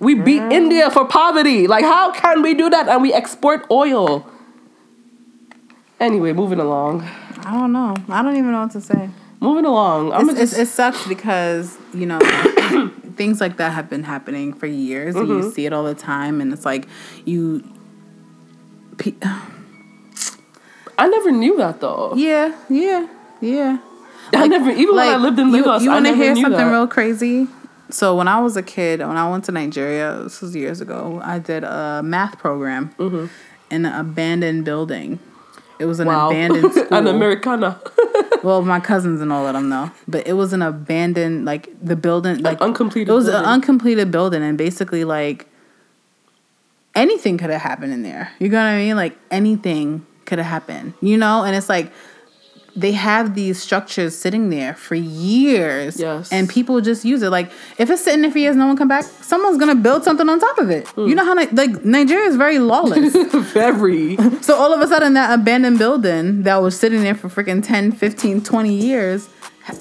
[0.00, 1.68] We beat India for poverty.
[1.68, 4.26] Like, how can we do that and we export oil?
[6.00, 7.02] Anyway, moving along.
[7.44, 7.94] I don't know.
[8.08, 9.10] I don't even know what to say.
[9.38, 10.12] Moving along.
[10.12, 12.18] I'm It's, gonna it's, it sucks because you know
[13.16, 15.50] things like that have been happening for years, and you mm-hmm.
[15.50, 16.88] see it all the time, and it's like
[17.24, 17.62] you.
[20.98, 22.14] I never knew that though.
[22.16, 23.06] Yeah, yeah,
[23.40, 23.78] yeah.
[24.34, 26.70] I never, even when I lived in Lagos, you, I want to hear something that.
[26.70, 27.46] real crazy?
[27.90, 31.20] So when I was a kid, when I went to Nigeria, this was years ago.
[31.22, 33.26] I did a math program Mm-hmm.
[33.70, 35.18] in an abandoned building.
[35.78, 36.30] It was an Wow.
[36.30, 36.86] abandoned school.
[36.96, 37.80] An Americana.
[38.42, 41.96] well, my cousins and all of them know, but it was an abandoned, like the
[41.96, 45.46] building, like uncompleted It was an uncompleted building, and basically, like
[46.94, 48.30] anything could have happened in there.
[48.38, 48.96] You know what I mean?
[48.96, 50.94] Like anything could have happened.
[51.00, 51.92] You know, and it's like
[52.74, 56.32] they have these structures sitting there for years, Yes.
[56.32, 57.28] and people just use it.
[57.30, 59.04] Like if it's sitting there for years, no one come back.
[59.04, 60.88] Someone's gonna build something on top of it.
[60.88, 61.06] Hmm.
[61.08, 63.12] You know how like Nigeria is very lawless.
[63.52, 64.16] Very.
[64.42, 67.92] So all of a sudden, that abandoned building that was sitting there for freaking 10,
[67.92, 69.28] 15, 20 years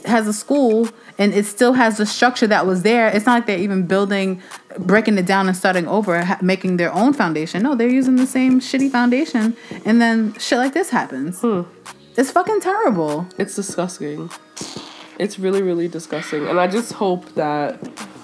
[0.05, 3.07] has a school and it still has the structure that was there.
[3.07, 4.41] It's not like they're even building,
[4.77, 7.63] breaking it down and starting over, ha- making their own foundation.
[7.63, 9.55] No, they're using the same shitty foundation.
[9.85, 11.41] And then shit like this happens.
[12.17, 13.27] It's fucking terrible.
[13.37, 14.29] It's disgusting.
[15.17, 16.47] It's really, really disgusting.
[16.47, 17.79] And I just hope that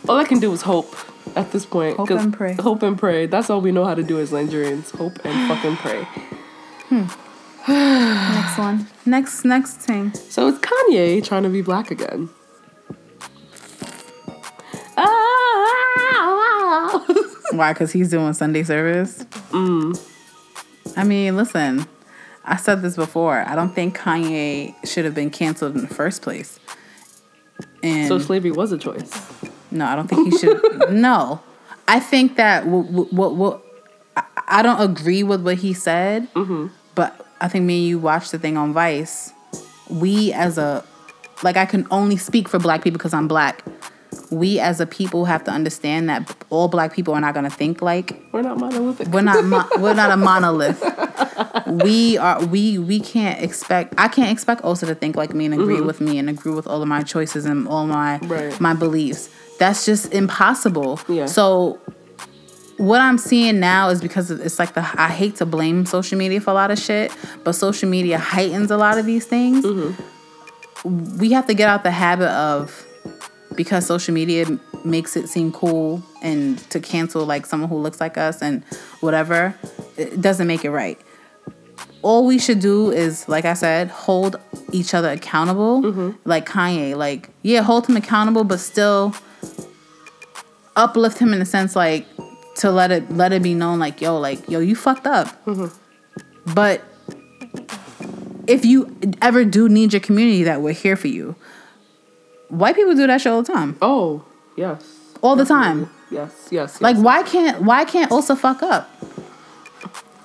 [0.10, 0.94] all I can do is hope
[1.38, 1.98] at this point.
[1.98, 2.54] Hope and pray.
[2.54, 3.28] Hope and pray.
[3.28, 4.94] That's all we know how to do as Nigerians.
[4.96, 6.04] Hope and fucking pray.
[6.90, 7.06] Hmm.
[7.68, 8.88] Next one.
[9.06, 10.14] Next, next thing.
[10.14, 12.30] So it's Kanye trying to be black again.
[17.52, 17.74] Why?
[17.74, 19.24] Because he's doing Sunday service?
[19.52, 20.00] Mm.
[20.96, 21.86] I mean, listen,
[22.48, 23.44] I said this before.
[23.46, 26.60] I don't think Kanye should have been canceled in the first place.
[27.84, 29.12] And so slavery was a choice.
[29.72, 30.62] no, I don't think he should.
[30.92, 31.42] no,
[31.88, 33.64] I think that what what what
[34.16, 36.68] I, I don't agree with what he said, Mm-hmm.
[36.96, 39.34] but I think me and you watched the thing on Vice.
[39.90, 40.84] We as a
[41.44, 43.64] like I can only speak for black people because I'm black.
[44.32, 47.56] We as a people have to understand that all black people are not going to
[47.56, 49.08] think like We're not monolithic.
[49.08, 50.84] we're not mo- we're not a monolith.
[51.68, 55.54] We are we we can't expect I can't expect Osa to think like me and
[55.54, 55.86] agree mm-hmm.
[55.86, 58.60] with me and agree with all of my choices and all my Right.
[58.60, 59.30] my beliefs.
[59.60, 61.00] That's just impossible.
[61.08, 61.26] Yeah.
[61.26, 61.80] So
[62.78, 66.40] what I'm seeing now is because it's like the I hate to blame social media
[66.42, 67.12] for a lot of shit,
[67.44, 69.66] but social media heightens a lot of these things.
[69.66, 71.18] Mm-hmm.
[71.18, 72.86] We have to get out the habit of
[73.58, 74.46] because social media
[74.86, 78.64] makes it seem cool and to cancel like someone who looks like us and
[79.02, 79.54] whatever,
[79.98, 81.00] it doesn't make it right.
[82.04, 84.38] All we should do is, like I said, hold
[84.72, 85.82] each other accountable.
[85.82, 86.12] Mm-hmm.
[86.24, 89.14] Like Kanye, like yeah, hold him accountable, but still
[90.78, 92.06] uplift him in the sense like
[92.56, 95.68] to let it let it be known like yo like yo you fucked up mm-hmm.
[96.54, 96.84] but
[98.46, 101.36] if you ever do need your community that we're here for you
[102.50, 104.24] white people do that shit all the time oh,
[104.56, 104.84] yes.
[105.22, 106.52] all the time Yes, yes.
[106.52, 106.82] yes.
[106.82, 108.90] like why can't why can't Osa fuck up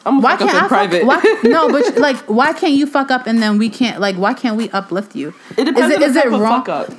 [0.05, 1.43] I'm why can't fuck I up in fuck, private.
[1.43, 4.35] why, no but like why can't you fuck up and then we can't like why
[4.35, 6.91] can't we uplift you it depends is it, on is it wrong fuck up.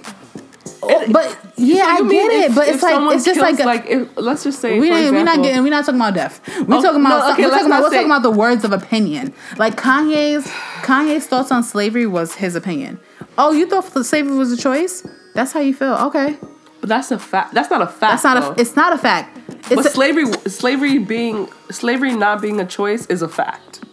[0.85, 3.65] Oh, but yeah So I get it if- but it's like it's just kills, like,
[3.65, 6.41] like if, let's just say we ain't, we're not getting we're not talking about death.
[6.67, 8.73] We're Oh, talking about no, okay, we're, talking about, we're talking about the words of
[8.73, 9.33] opinion.
[9.57, 10.45] Like Kanye's
[10.81, 12.99] Kanye's thoughts on slavery was his opinion.
[13.37, 15.05] Oh, you thought the slavery was a choice?
[15.33, 15.95] That's how you feel.
[15.95, 16.37] Okay,
[16.79, 17.53] But that's a fact.
[17.53, 17.99] That's not a fact.
[17.99, 18.51] that's not though.
[18.51, 18.61] a.
[18.61, 19.39] It's not a fact.
[19.69, 23.83] but a, slavery, slavery being, slavery not being a choice is a fact.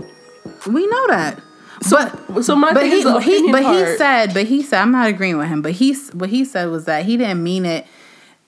[0.66, 1.40] we know that.
[1.90, 4.62] but So my but thing he, is the he opinion but he said but he
[4.62, 5.62] said I'm not agreeing with him.
[5.62, 7.86] But he what he said was that he didn't mean it.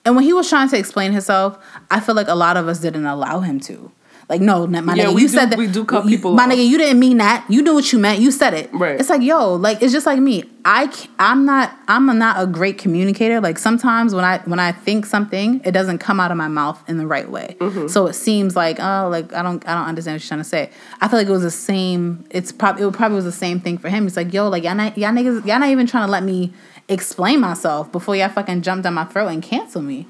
[0.05, 1.57] And when he was trying to explain himself,
[1.89, 3.89] I feel like a lot of us didn't allow him to.
[4.29, 5.57] Like, no, my Yeah, nigga, you do- said that.
[5.59, 7.43] we do cut you- people My nigga, you didn't mean that.
[7.49, 8.19] You knew what you meant.
[8.19, 8.69] You said it.
[8.73, 8.99] Right.
[8.99, 10.45] It's like, yo, like it's just like me.
[10.65, 13.41] I I'm not I'm not a great communicator.
[13.41, 16.81] Like sometimes when I when I think something, it doesn't come out of my mouth
[16.87, 17.57] in the right way.
[17.59, 17.87] Mm-hmm.
[17.87, 20.45] So it seems like oh, like I don't I don't understand what you're trying to
[20.45, 20.69] say.
[21.01, 22.23] I feel like it was the same.
[22.29, 24.07] It's probably it probably was the same thing for him.
[24.07, 26.53] It's like yo, like y'all not, y'all niggas y'all not even trying to let me
[26.87, 30.07] explain myself before y'all fucking jump down my throat and cancel me.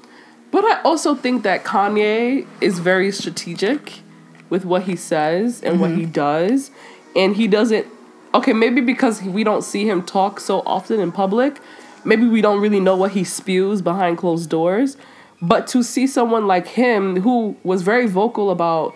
[0.52, 4.03] But I also think that Kanye is very strategic
[4.50, 6.00] with what he says and what Mm-hmm.
[6.00, 6.70] he does.
[7.16, 7.86] And he doesn't,
[8.34, 11.60] okay, maybe because we don't see him talk so often in public,
[12.04, 14.96] maybe we don't really know what he spews behind closed doors.
[15.40, 18.94] But to see someone like him who was very vocal about,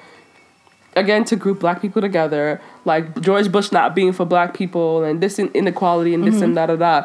[0.97, 5.21] again, to group black people together, like George Bush not being for black people and
[5.21, 7.05] this in- inequality and this and da da da.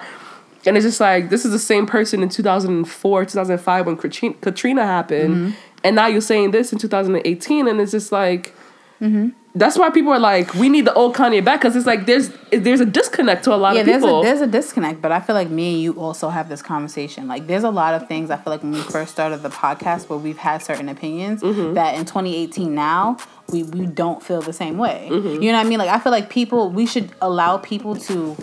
[0.66, 4.86] And it's just like this is the same person in 2004, 2005 when Katrina, Katrina
[4.86, 8.54] happened, and now you're saying this in 2018, and it's just like.
[9.02, 9.30] Mm-hmm.
[9.56, 12.32] That's why people are like, we need the old Kanye back because it's like there's
[12.52, 14.22] there's a disconnect to a lot yeah, of there's people.
[14.22, 17.28] a there's a disconnect, but I feel like me and you also have this conversation.
[17.28, 20.10] Like, there's a lot of things I feel like when we first started the podcast
[20.10, 21.76] where we've had certain opinions Mm-hmm.
[21.76, 23.18] that in 2018 now
[23.52, 25.10] we we don't feel the same way.
[25.12, 25.44] Mm-hmm.
[25.44, 25.78] You know what I mean?
[25.78, 28.36] Like, I feel like people we should allow people to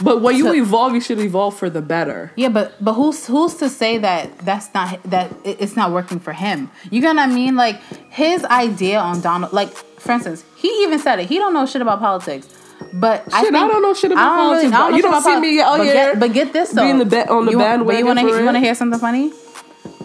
[0.00, 2.32] but when you evolve, you should evolve for the better.
[2.36, 6.32] Yeah, but but who's who's to say that that's not that it's not working for
[6.32, 6.70] him?
[6.90, 7.56] You know what I mean?
[7.56, 7.80] Like
[8.10, 11.28] his idea on Donald, like for instance, he even said it.
[11.28, 12.48] He don't know shit about politics.
[12.92, 15.22] But I, Shit, I think, don't know shit about I don't politics, but you don't
[15.22, 17.58] see me out but Get, but get this though, being the ba- on the you,
[17.58, 19.32] bandwagon you want you want to hear something funny?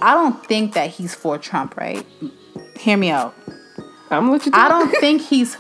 [0.02, 1.78] I don't think that he's for Trump.
[1.78, 2.06] Right?
[2.80, 3.36] Hear me out.
[4.10, 4.52] I'm gonna let you.
[4.56, 5.56] I don't think he's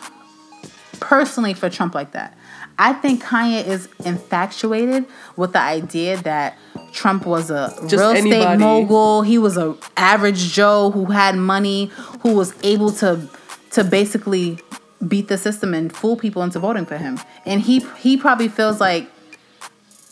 [0.99, 2.35] personally for Trump like that.
[2.79, 5.05] I think Kanye is infatuated
[5.35, 6.57] with the idea that
[6.91, 8.57] Trump was a Just real estate anybody.
[8.59, 9.21] mogul.
[9.21, 13.27] He was a average Joe who had money, who was able to
[13.71, 14.59] to basically
[15.07, 17.19] beat the system and fool people into voting for him.
[17.45, 19.09] And he he probably feels like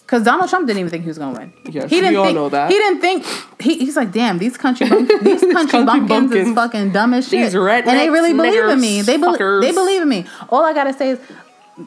[0.02, 1.54] because Donald Trump didn't even think he was gonna win.
[1.72, 2.70] Yes, he didn't we all think, know that.
[2.70, 3.26] He didn't think
[3.62, 7.30] he, he's like, damn, these country bump, these country, Country bumpkins, is fucking dumb as
[7.30, 7.44] shit.
[7.46, 9.02] These rednecks, and they really believe in me.
[9.02, 10.26] They believe they believe in me.
[10.50, 11.20] All I gotta say is,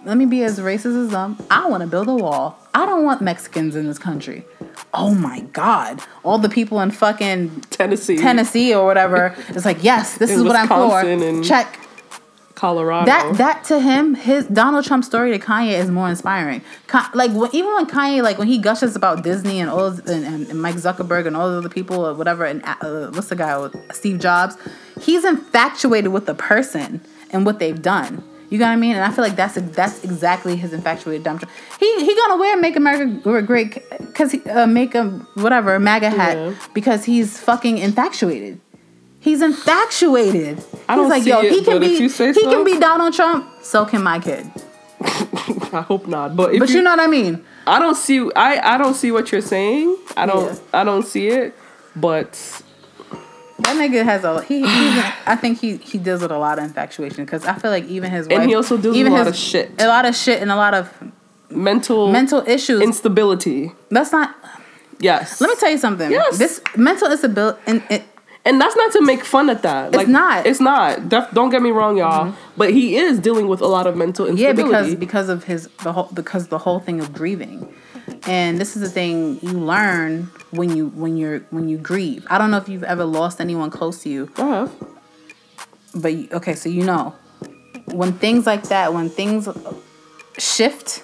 [0.04, 1.36] let me be as racist as them.
[1.50, 2.58] I want to build a wall.
[2.74, 4.44] I don't want Mexicans in this country.
[4.92, 6.00] Oh my god!
[6.22, 9.36] All the people in fucking Tennessee, Tennessee or whatever.
[9.48, 11.42] It's like, yes, this In is what I'm for.
[11.42, 11.80] Check.
[12.54, 13.06] Colorado.
[13.06, 16.62] That that to him, his Donald Trump story to Kanye is more inspiring.
[16.86, 20.08] Ka- like when, even when Kanye, like when he gushes about Disney and all and,
[20.08, 23.36] and, and Mike Zuckerberg and all the other people or whatever, and uh, what's the
[23.36, 24.56] guy with Steve Jobs,
[25.00, 28.22] he's infatuated with the person and what they've done.
[28.54, 28.94] You know what I mean?
[28.94, 31.40] And I feel like that's that's exactly his infatuated dumb.
[31.80, 36.36] He he gonna wear make America great because he uh, make a whatever MAGA hat
[36.36, 36.54] Yeah.
[36.72, 38.60] because he's fucking infatuated.
[39.18, 40.62] He's infatuated.
[40.88, 42.48] I don't He's like, yo, it, he can be if you say he so.
[42.52, 44.46] can be Donald Trump, so can my kid.
[45.72, 46.36] I hope not.
[46.36, 47.44] But if But you, you know what I mean?
[47.66, 48.30] I don't see.
[48.36, 49.96] I I don't see what you're saying.
[50.16, 50.46] I don't.
[50.52, 50.80] Yeah.
[50.80, 51.54] I don't see it.
[51.96, 52.62] But
[53.64, 54.62] That nigga has a he.
[54.64, 58.10] I think he he deals with a lot of infatuation because I feel like even
[58.10, 59.72] his And he also deals even with a lot his- of shit.
[59.80, 60.90] a lot of shit, and a lot of
[61.50, 62.80] mental mental issues.
[62.82, 63.72] instability.
[63.90, 64.34] That's not.
[65.00, 65.40] Yes.
[65.40, 66.10] Let me tell you something.
[66.10, 66.38] Yes.
[66.38, 68.02] This mental instability and it,
[68.46, 69.92] And that's not to make fun at that.
[69.92, 70.46] Like, not.
[70.46, 71.08] It's not.
[71.08, 72.26] Def- don't get me wrong, y'all.
[72.26, 72.36] Mm-hmm.
[72.56, 74.94] But he is dealing with a lot of mental yeah, instability.
[74.94, 77.74] because because of his the whole because the whole thing of grieving,
[78.26, 82.26] and this is the thing you learn when you when you're when you grieve.
[82.30, 84.72] I don't know if you've ever lost anyone close to you, I have.
[85.94, 87.14] but you- okay, so you know
[87.86, 89.48] when things like that, when things
[90.38, 91.02] shift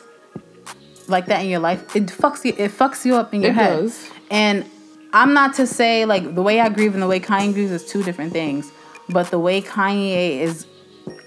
[1.08, 2.54] like that in your life, it fucks you.
[2.56, 3.80] It fucks you up in your It head.
[3.80, 4.08] does.
[4.30, 4.64] And
[5.12, 7.84] I'm not to say like the way I grieve and the way Kanye grieves is
[7.84, 8.70] two different things,
[9.08, 10.66] but the way Kanye is,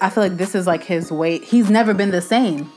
[0.01, 1.39] I feel like this is like his way.
[1.39, 2.71] He's never been the same.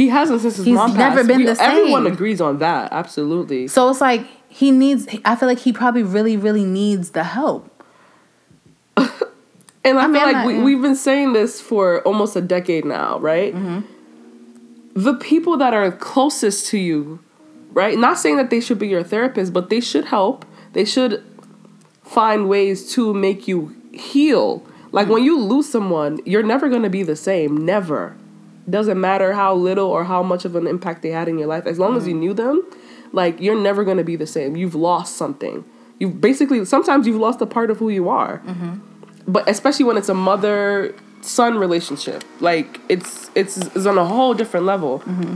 [0.00, 1.28] He hasn't since his He's mom never passed.
[1.28, 2.90] been We- the Everyone agrees on that.
[2.90, 3.68] Absolutely.
[3.68, 5.06] So it's like he needs.
[5.26, 7.68] I feel like he probably really, really needs the help.
[9.82, 10.62] And I, I feel I'm like not- we, yeah.
[10.64, 13.54] we've been saying this for almost a decade now, right?
[13.54, 13.80] Mm-hmm.
[14.94, 17.20] The people that are closest to you,
[17.72, 17.98] right?
[17.98, 20.44] Not saying that they should be your therapist, but they should help.
[20.72, 21.22] They should
[22.04, 24.62] find ways to make you heal.
[24.92, 27.64] Like when you lose someone, you're never going to be the same.
[27.64, 28.16] Never.
[28.70, 31.66] Doesn't matter how little or how much of an impact they had in your life.
[31.66, 32.20] As long as you mm-hmm.
[32.20, 32.64] knew them,
[33.12, 34.56] like you're never going to be the same.
[34.56, 35.64] You've lost something.
[35.98, 38.38] You've basically, sometimes you've lost a part of who you are.
[38.38, 38.78] Mm-hmm.
[39.26, 44.32] But especially when it's a mother son relationship like it's it's it's on a whole
[44.32, 45.00] different level.
[45.00, 45.34] Mm-hmm.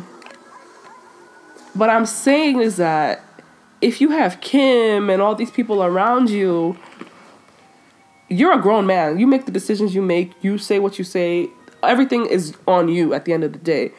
[1.79, 3.21] What i'm saying is that
[3.83, 6.79] if you have kim and all these people around you
[8.29, 9.19] you're a grown man.
[9.19, 10.33] You make the decisions you make.
[10.43, 11.51] You say what you say
[11.85, 13.93] everything is on you at the end of the day.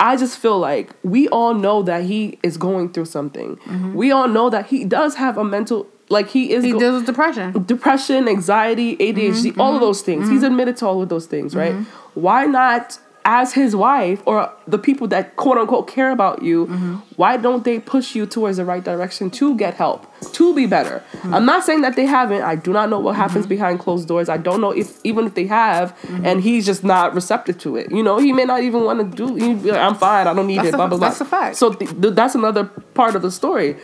[0.00, 3.56] I just feel like we all know that he is going through something.
[3.56, 3.94] Mm-hmm.
[3.94, 6.94] We all know that he does have a mental like he is He go- deals
[6.96, 7.64] with depression.
[7.64, 10.06] depression, anxiety, ADHD, Mm-hmm, all of those mm-hmm.
[10.06, 10.28] things.
[10.28, 10.52] He's mm-hmm.
[10.52, 11.74] admitted to all of those things, right?
[12.14, 12.98] Why not,
[13.30, 16.94] as his wife or the people that quote unquote care about you, Mm-hmm.
[17.16, 21.02] why don't they push you towards the right direction to get help, to be better?
[21.12, 21.34] Mm-hmm.
[21.34, 22.40] I'm not saying that they haven't.
[22.42, 24.28] I do not know what happens behind closed doors.
[24.30, 26.24] I don't know if even if they have, Mm-hmm.
[26.26, 27.90] and he's just not receptive to it.
[27.92, 29.26] You know, he may not even want to do.
[29.70, 30.26] Like, I'm fine.
[30.26, 30.74] I don't need That's it.
[30.74, 31.08] a- blah blah blah.
[31.08, 31.56] that's a fact.
[31.56, 32.64] So th- th- that's another
[33.00, 33.76] part of the story.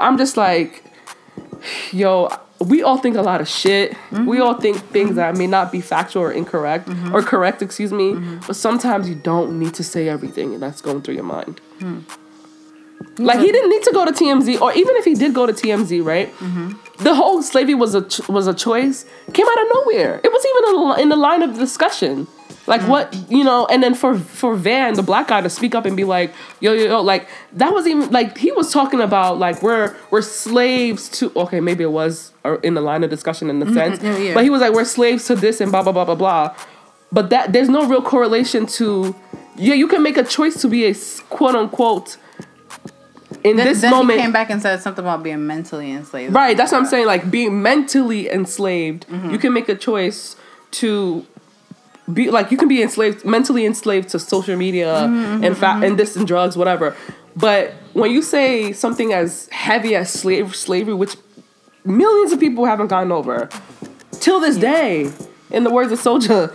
[0.00, 0.82] I'm just like
[1.92, 2.28] yo,
[2.64, 3.92] we all think a lot of shit.
[4.10, 4.42] We mm-hmm.
[4.42, 7.14] all think things that may not be factual or incorrect mm-hmm.
[7.14, 8.12] or correct, excuse me.
[8.12, 8.46] Mm-hmm.
[8.46, 11.60] But sometimes you don't need to say everything that's going through your mind.
[11.78, 12.00] Hmm.
[13.18, 15.52] Like he didn't need to go to TMZ, or even if he did go to
[15.52, 16.32] TMZ, right?
[16.98, 20.20] the whole slavery was a ch- was a choice came out of nowhere.
[20.22, 22.26] It was even in the line of discussion.
[22.66, 25.84] Like what you know, and then for for Van, the black guy, to speak up
[25.84, 29.38] and be like, yo yo yo, like that was even like he was talking about
[29.38, 31.32] like we're we're slaves to.
[31.36, 32.32] Okay, maybe it was
[32.62, 34.34] in the line of discussion in the sense, yeah, yeah.
[34.34, 36.54] but he was like we're slaves to this and blah blah blah blah blah.
[37.10, 39.14] But that there's no real correlation to
[39.56, 40.94] yeah, you can make a choice to be a
[41.28, 42.16] quote unquote
[43.44, 44.18] in Then, this then moment.
[44.18, 46.32] he came back and said something about being mentally enslaved.
[46.34, 47.06] Right, that's what I'm saying.
[47.06, 49.30] Like being mentally enslaved, Mm-hmm.
[49.30, 50.36] you can make a choice
[50.72, 51.26] to
[52.12, 55.98] be like you can be enslaved, mentally enslaved to social media Mm-hmm, and fat and
[55.98, 56.96] this and drugs, whatever.
[57.36, 61.16] But when you say something as heavy as slave slavery, which
[61.84, 63.48] millions of people haven't gotten over,
[64.20, 65.10] till this day,
[65.50, 66.52] in the words of Soldier,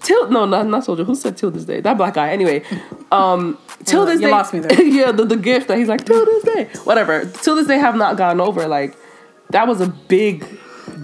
[0.00, 1.04] till no, not not Soldier.
[1.04, 1.80] Who said till this day?
[1.80, 2.30] That black guy.
[2.30, 2.62] Anyway,
[3.10, 4.82] um, till You this day, lost me there.
[5.00, 7.24] yeah, the, the gift that he's like till this day, whatever.
[7.24, 8.68] Till this day, have not gotten over.
[8.68, 8.96] Like
[9.50, 10.46] that was a big,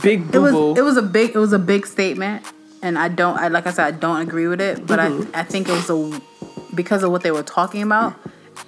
[0.03, 2.45] big It boo was it was a big it was a big statement,
[2.83, 5.35] and I don't I like I said I don't agree with it, but Mm-hmm.
[5.37, 6.21] I I think it was a
[6.75, 8.15] because of what they were talking about.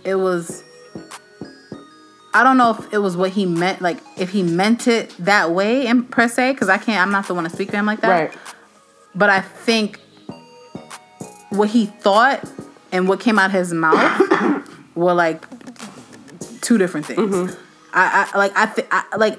[0.04, 0.62] It was.
[2.34, 5.50] I don't know if it was what he meant, like if he meant it that
[5.50, 6.98] way, in, per se, because I can't.
[7.00, 8.08] I'm not the one to speak for him like that.
[8.08, 8.32] right.
[9.14, 10.00] But I think
[11.50, 12.50] what he thought
[12.90, 15.44] and what came out of his mouth were like
[16.62, 17.20] two different things.
[17.34, 17.60] Mm-hmm.
[17.92, 19.38] I, I like I, th- I like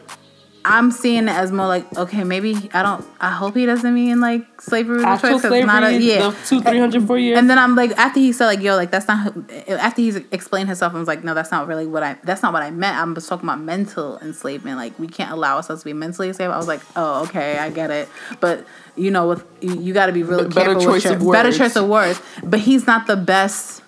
[0.66, 4.22] I'm seeing it as more like okay maybe I don't I hope he doesn't mean
[4.22, 7.38] like slavery Actual choice slavery, not a yeah the two, three hundred, four years.
[7.38, 9.34] and then I'm like, after he said like, yo, like that's not.
[9.68, 12.18] After he's explained himself, I was like, no, that's not really what I.
[12.24, 12.98] That's not what I meant.
[12.98, 14.78] I'm just talking about mental enslavement.
[14.78, 16.52] Like we can't allow ourselves to be mentally enslaved.
[16.52, 18.08] I was like, oh, okay, I get it.
[18.40, 21.14] But you know, with you, you got to be really B- better careful choice with
[21.14, 22.22] of your better choice of words.
[22.44, 23.83] But he's not the best.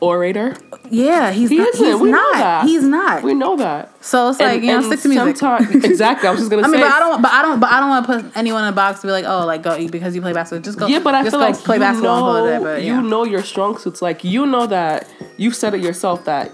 [0.00, 0.56] Orator.
[0.90, 1.68] Yeah, he's He not.
[1.68, 1.84] isn't.
[1.86, 2.34] He's We know not.
[2.34, 2.64] that.
[2.66, 3.22] He's not.
[3.22, 3.92] We know that.
[4.04, 5.84] so it's like you know, stick to music.
[5.84, 6.28] exactly.
[6.28, 6.72] I was just gonna I say.
[6.72, 7.22] mean, but I don't.
[7.22, 7.60] But I don't.
[7.60, 9.62] But I don't want to put anyone in a box to be like, oh, like
[9.62, 10.62] go because you play basketball.
[10.62, 10.86] Just go.
[10.86, 12.74] Yeah, but I just feel like play you basketball know, and play.
[12.76, 12.94] But yeah.
[13.00, 14.02] you know your strong suits.
[14.02, 16.52] Like you know that you said it yourself that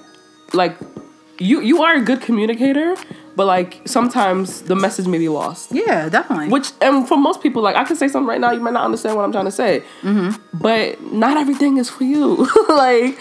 [0.55, 0.77] like
[1.39, 2.95] you you are a good communicator,
[3.37, 5.73] but like sometimes the message may be lost.
[5.73, 6.49] yeah, definitely.
[6.49, 8.85] Which and for most people, like I can say something right now, you might not
[8.85, 10.59] understand what I'm trying to say, Mm-hmm.
[10.59, 12.47] but not everything is for you.
[12.69, 13.19] like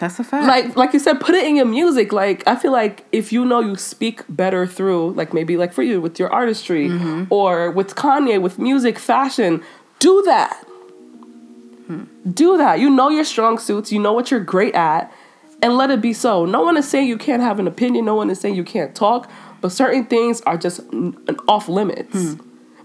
[0.00, 0.46] that's a fact.
[0.46, 3.46] like like you said put it in your music like i feel like if you
[3.46, 7.24] know you speak better through like maybe like for you with your artistry Mm-hmm.
[7.30, 9.62] or with kanye with music fashion
[9.98, 10.62] do that
[12.30, 15.10] do that you know your strong suits you know what you're great at
[15.66, 18.14] and let it be so no one is saying you can't have an opinion no
[18.14, 19.28] one is saying you can't talk
[19.60, 20.80] but certain things are just
[21.48, 22.34] off limits hmm.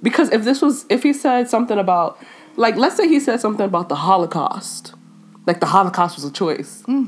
[0.01, 2.17] because if this was if he said something about
[2.55, 4.95] like let's say he said something about the holocaust
[5.45, 7.05] like the holocaust was a choice hmm.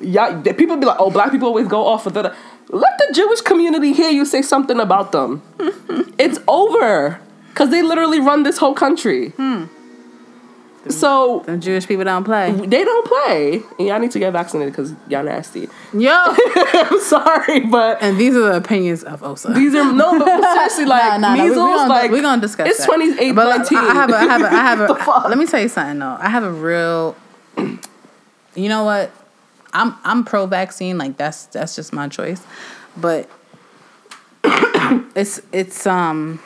[0.00, 2.34] yeah, people be like, oh, black people always go off of that.
[2.68, 5.40] Let the Jewish community hear you say something about them.
[6.18, 7.18] it's over.
[7.48, 9.30] Because they literally run this whole country.
[9.30, 9.64] Hmm.
[10.88, 12.52] So Them Jewish people don't play.
[12.52, 13.62] they don't play.
[13.78, 15.68] And y'all need to get vaccinated because y'all nasty.
[15.92, 16.10] Yo.
[16.72, 19.48] I'm sorry, but and these are the opinions of Osa.
[19.52, 22.22] these are no, but seriously, like Nah, nah, nah, we- we measles, gonna- like we're
[22.22, 22.86] gonna discuss It's that.
[22.86, 25.28] 28, but like, I have a, I have a, I have The a.
[25.28, 26.16] let me tell you something though.
[26.20, 27.16] I have a real.
[28.54, 29.10] You know what?
[29.74, 30.96] I'm I'm pro vaccine.
[30.96, 32.40] Like that's that's just my choice,
[32.96, 33.28] but
[35.14, 36.40] it's it's um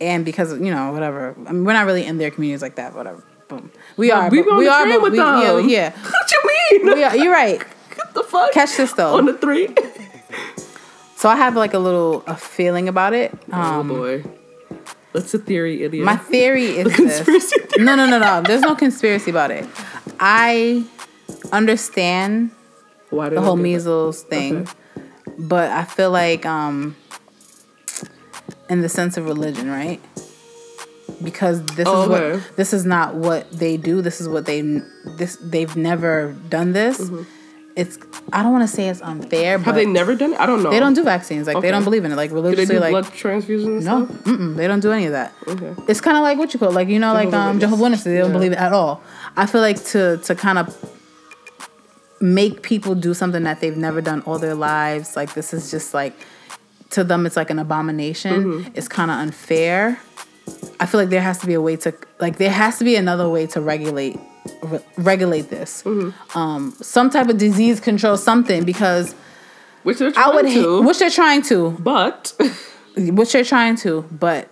[0.00, 1.34] and because you know whatever.
[1.46, 2.94] I mean, we're not really in their communities like that.
[2.94, 3.22] Whatever.
[3.48, 3.70] Boom.
[3.96, 4.28] We are.
[4.30, 4.84] we but- on we the are.
[4.84, 5.40] train with we, them.
[5.40, 5.58] Yeah.
[5.58, 5.90] Yeah.
[6.00, 6.96] what you mean?
[6.96, 7.62] We are, you're right.
[7.96, 8.52] What the fuck?
[8.52, 9.14] Catch this though.
[9.16, 9.68] On the three.
[11.18, 13.32] So I have like a little a feeling about it.
[13.50, 14.24] Um, oh boy.
[15.12, 16.04] What's the theory, idiot?
[16.04, 16.96] My theory is this.
[16.96, 17.84] conspiracy theory.
[17.86, 18.42] No, no, no, no.
[18.42, 19.66] There's no conspiracy about it.
[20.20, 20.84] I
[21.52, 22.50] understand
[23.08, 23.62] Why the whole get that?
[23.62, 24.72] measles thing, Okay.
[25.38, 26.96] but I feel like um
[28.68, 30.00] in the sense of religion, right?
[31.22, 32.32] Because this Oh, is okay.
[32.36, 34.02] what this is not what they do.
[34.02, 34.60] This is what they
[35.16, 37.10] this they've never done this.
[37.74, 37.98] It's
[38.32, 39.64] I don't want to say it's unfair, but Mm-hmm.
[39.66, 40.40] Have they never done it?
[40.40, 40.70] I don't know.
[40.70, 41.46] they don't do vaccines.
[41.46, 41.66] Like Okay.
[41.68, 42.16] they don't believe in it.
[42.16, 44.06] Like Do they religiously, do like blood transfusions no,
[44.54, 45.32] they don't do any of that.
[45.46, 45.74] Okay.
[45.88, 47.60] It's kind of like what you call like you know like um.
[47.60, 48.04] Jehovah's Witnesses.
[48.06, 48.32] They don't Yeah.
[48.32, 49.02] believe it at all.
[49.36, 50.74] I feel like to to kind of
[52.20, 55.16] make people do something that they've never done all their lives.
[55.16, 56.14] Like this is just like
[56.90, 58.44] to them it's like an abomination.
[58.44, 58.70] Mm-hmm.
[58.74, 59.98] It's kind of unfair.
[60.78, 62.96] I feel like there has to be a way to like there has to be
[62.96, 64.18] another way to regulate
[64.62, 65.82] re- regulate this.
[65.82, 66.38] Mm-hmm.
[66.38, 69.14] Um, some type of disease control something because
[69.82, 70.82] Which they're I trying would to.
[70.82, 72.32] which they're trying to, but
[72.96, 74.48] which they're trying to, but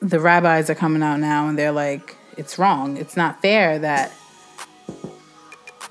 [0.00, 2.96] the rabbis are coming out now and they're like, it's wrong.
[2.96, 4.12] It's not fair that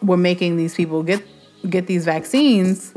[0.02, 1.24] we're making these people get
[1.70, 2.94] get these vaccines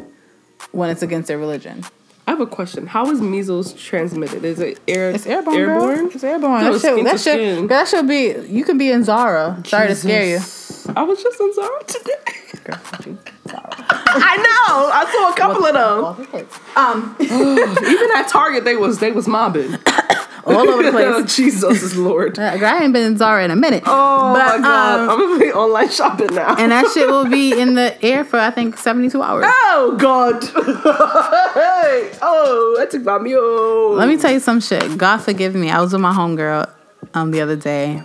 [0.72, 1.82] when it's against their religion.
[2.30, 2.86] I have a question.
[2.86, 4.44] How is measles transmitted?
[4.44, 5.10] Is it air?
[5.10, 5.56] It's airborne.
[5.56, 5.96] Airborne.
[5.96, 6.10] Girl.
[6.14, 6.62] It's airborne.
[6.62, 7.66] No, that should, that should, skin.
[7.66, 8.36] that should be.
[8.46, 9.60] You can be in Zara.
[9.66, 10.38] Sorry to scare you.
[10.94, 13.30] I was just in Zara today.
[13.52, 14.90] I know.
[14.92, 16.44] I saw a couple of them.
[16.76, 19.74] Um, Even at Target, they was they was mobbing.
[20.44, 21.36] all over the place.
[21.36, 22.36] Jesus is Lord.
[22.36, 23.82] Girl, I ain't been in Zara in a minute.
[23.86, 25.00] Oh But, my God!
[25.00, 26.56] um, I'm gonna be online shopping now.
[26.56, 29.44] and that shit will be in the air for I think seventy two hours.
[29.48, 30.42] oh God!
[31.54, 33.94] hey, oh, that took my mule.
[33.94, 34.96] Let me tell you some shit.
[34.98, 35.70] God forgive me.
[35.70, 36.70] I was with my homegirl
[37.14, 38.02] um the other day.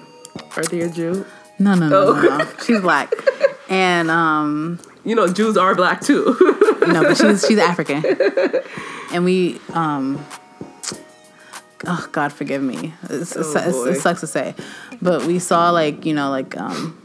[0.57, 1.25] Are they a Jew?
[1.59, 2.13] No, no, no, Oh.
[2.21, 2.47] no, no.
[2.65, 3.13] She's black,
[3.69, 6.35] and um You know, Jews are black too.
[6.87, 8.03] no, but she's she's African,
[9.13, 10.25] and we um.
[11.87, 12.93] Oh God, forgive me.
[13.03, 14.55] It's, it's, Oh, it's- it sucks to say,
[15.01, 16.97] but we saw like you know like um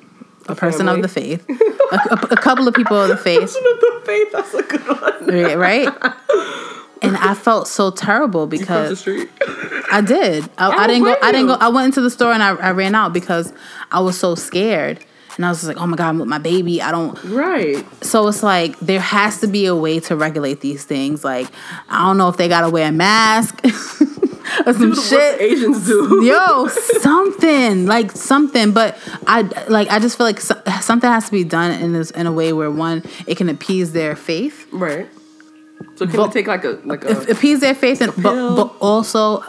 [0.48, 3.62] a person of the faith, a, a- a couple of people of the faith, Person
[3.70, 4.32] of the faith.
[4.32, 5.26] That's a good one.
[5.26, 5.58] right?
[5.58, 6.12] right?
[7.02, 9.08] And I felt so terrible because.
[9.90, 10.44] I did.
[10.58, 11.04] I, I don't didn't go.
[11.04, 11.54] blame I didn't go.
[11.54, 13.54] I went into the store and I, I ran out because
[13.90, 15.02] I was so scared.
[15.40, 16.82] And I was like, oh my God, I'm with my baby.
[16.82, 17.18] I don't.
[17.24, 17.82] Right.
[18.04, 21.24] So it's like, there has to be a way to regulate these things.
[21.24, 21.46] Like,
[21.88, 23.70] I don't know if they got to wear a mask or
[24.74, 25.40] some the shit.
[25.40, 26.22] Asians do.
[26.26, 29.88] Yo, something like something, but I like.
[29.88, 32.52] I just feel like so, something has to be done in this in a way
[32.52, 35.08] where one it can appease their faith, Right.
[35.94, 39.42] So can But- take like a like a appease their faith, and but but also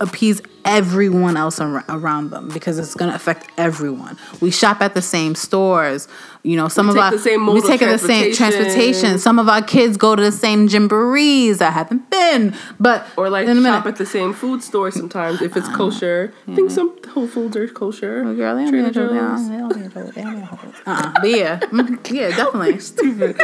[0.00, 4.16] appease everyone else ar- around them because it's going to affect everyone.
[4.40, 6.08] We shop at the same stores.
[6.42, 9.18] You know, some We of take our the same we take the same transportation.
[9.18, 11.60] Some of our kids go to the same jamborees.
[11.62, 13.86] I haven't been, but or like shop minute.
[13.86, 16.34] at the same food store sometimes if it's kosher.
[16.48, 18.22] I think some Whole Foods are kosher.
[18.26, 19.10] Oh, girl, they don't Trader need Joe's.
[19.10, 20.54] don't- they don't need to- don't need to-
[20.90, 21.12] Uh-uh.
[21.20, 22.78] But yeah, Mm, yeah, definitely.
[22.92, 23.36] Stupid.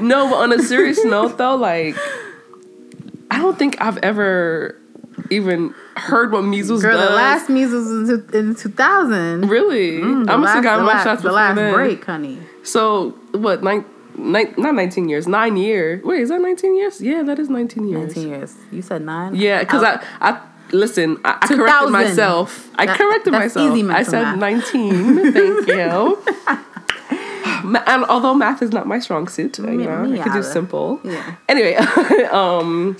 [0.00, 1.96] no, but on a serious note though, like
[3.30, 4.76] I don't think I've ever
[5.30, 7.08] even heard what measles Girl, does.
[7.08, 9.48] the last measles was in two thousand.
[9.48, 11.72] really, Mm, I must have gotten my last, shots the last then.
[11.74, 12.38] break, honey.
[12.62, 13.62] So what?
[13.62, 13.84] Nine,
[14.16, 15.26] nine, not nineteen years.
[15.26, 16.02] Nine years.
[16.04, 17.00] Wait, is that nineteen years?
[17.00, 18.14] Yeah, that is nineteen years.
[18.16, 18.54] Nineteen years.
[18.70, 19.34] You said nine.
[19.34, 20.00] Yeah, because Oh.
[20.20, 20.40] I, I
[20.72, 21.18] listen.
[21.24, 22.70] I, I corrected myself.
[22.76, 23.90] I That- corrected that's myself.
[23.90, 24.38] I said math.
[24.38, 25.32] nineteen.
[25.32, 26.18] Thank you.
[27.86, 31.00] And although math is not my strong suit, you know, me I could do simple.
[31.02, 31.34] Yeah.
[31.48, 31.74] Anyway,
[32.30, 32.96] um,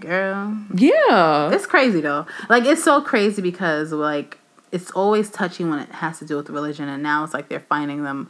[0.00, 2.26] Girl, yeah, it's crazy though.
[2.48, 4.38] Like it's so crazy because like
[4.72, 7.60] it's always touchy when it has to do with religion, and now it's like they're
[7.60, 8.28] finding them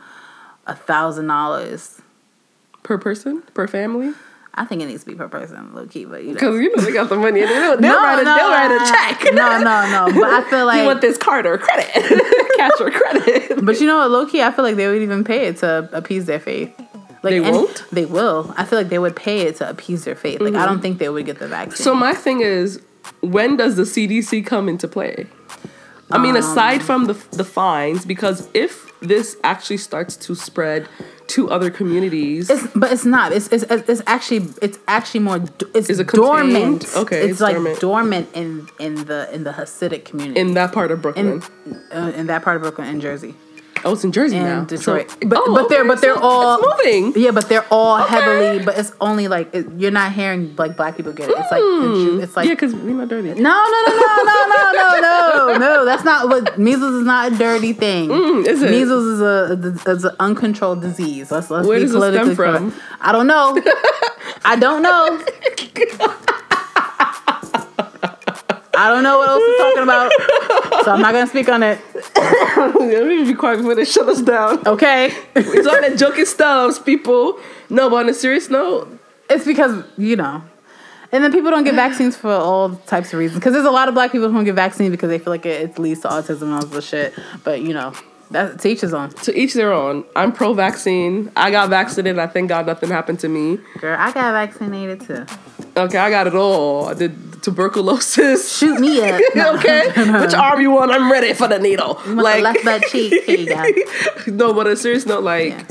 [0.66, 2.00] a thousand dollars.
[2.82, 4.12] per person, per family,
[4.54, 6.34] I think it needs to be per person, low key, but you know.
[6.34, 7.40] because you know they got the money.
[7.42, 9.34] and They'll, they'll write a, they'll write a check.
[9.34, 10.20] No, no, no.
[10.20, 10.80] But I feel like.
[10.80, 11.90] you want this card or credit,
[12.56, 13.64] cash or credit.
[13.64, 15.88] but you know what, low key, I feel like they would even pay it to
[15.92, 16.72] appease their faith.
[17.24, 17.84] Like They won't?
[17.90, 18.54] They will.
[18.56, 20.40] I feel like they would pay it to appease their faith.
[20.40, 21.82] Like I don't think they would get the vaccine.
[21.82, 22.80] So my thing is,
[23.20, 25.26] when does the CDC come into play?
[26.10, 30.88] I mean, aside from the the fines, because if this actually starts to spread
[31.28, 33.32] to other communities, It's, but it's not.
[33.32, 35.40] It's, it's it's actually it's actually more.
[35.74, 36.26] It's Is it contained?
[36.82, 36.96] dormant.
[36.96, 37.80] Okay, it's, it's like dormant.
[37.80, 38.28] dormant.
[38.34, 42.26] in in the in the Hasidic community in that part of Brooklyn, in uh, in
[42.26, 43.34] that part of Brooklyn and Jersey
[43.84, 45.10] oh, it's in Jersey and now, Detroit.
[45.10, 47.12] So- but oh, but they're but they're so all it's moving.
[47.22, 48.08] Yeah, but they're all Okay.
[48.10, 48.64] heavily.
[48.64, 51.36] But it's only like it, you're not hearing like black people get it.
[51.38, 53.28] It's like Jew- it's like yeah, because we're not dirty.
[53.28, 55.84] no no no no no no no no no.
[55.84, 58.08] That's not what measles is not a dirty thing.
[58.08, 58.70] Mm, is it?
[58.70, 61.30] Measles is a is an uncontrolled disease.
[61.30, 62.70] Let's let's Where be does it stem from?
[62.70, 62.82] correct.
[63.00, 63.56] I don't know.
[64.44, 65.22] I don't know.
[68.76, 71.78] I don't know what else he's talking about, so I'm not gonna speak on it.
[72.16, 74.66] Let me be quiet before they shut us down.
[74.66, 77.38] Okay, It's all the joking stuff, people.
[77.70, 78.98] No, but on a serious note,
[79.30, 80.42] it's because you know,
[81.12, 83.38] and then people don't get vaccines for all types of reasons.
[83.38, 85.46] Because there's a lot of black people who don't get vaccines because they feel like
[85.46, 87.14] it, it leads to autism and all this shit.
[87.44, 87.92] But you know,
[88.30, 89.10] that to each his own.
[89.10, 90.04] to each their own.
[90.16, 91.30] I'm pro-vaccine.
[91.36, 92.18] I got vaccinated.
[92.18, 93.58] I thank God nothing happened to me.
[93.78, 95.26] Girl, I got vaccinated too.
[95.76, 96.86] Okay, I got it all.
[96.88, 98.56] I did tuberculosis.
[98.56, 99.20] Shoot me up.
[99.34, 99.54] No.
[99.56, 99.88] okay,
[100.20, 100.90] which arm you want?
[100.92, 102.00] I'm ready for the needle.
[102.06, 103.24] You want the left butt cheek?
[103.24, 103.64] Here you go.
[104.32, 105.66] no, but on a serious note, like, Yeah.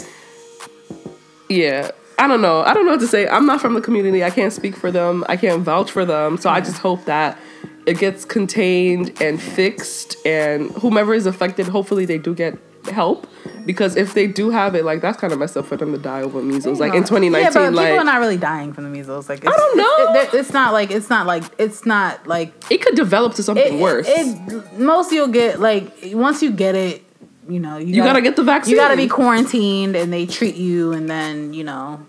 [1.49, 1.91] yeah.
[2.19, 2.61] I don't know.
[2.61, 3.27] I don't know what to say.
[3.27, 4.23] I'm not from the community.
[4.23, 5.25] I can't speak for them.
[5.27, 6.37] I can't vouch for them.
[6.37, 7.37] So I just hope that
[7.85, 12.57] it gets contained and fixed, and whomever is affected, hopefully they do get
[12.91, 13.27] help.
[13.65, 15.97] Because if they do have it, like that's kind of messed up for them to
[15.97, 16.79] die over measles.
[16.81, 19.29] Like in 2019, yeah, but like people are not really dying from the measles.
[19.29, 20.19] Like, it's, I don't know.
[20.21, 23.43] It's, it- it's not like it's not like it's not like it could develop to
[23.43, 24.05] something it, worse.
[24.09, 27.03] It, most you'll get like once you get it,
[27.47, 28.71] you know, you, you gotta get the vaccine.
[28.71, 32.05] You gotta be quarantined, and they treat you, and then you know.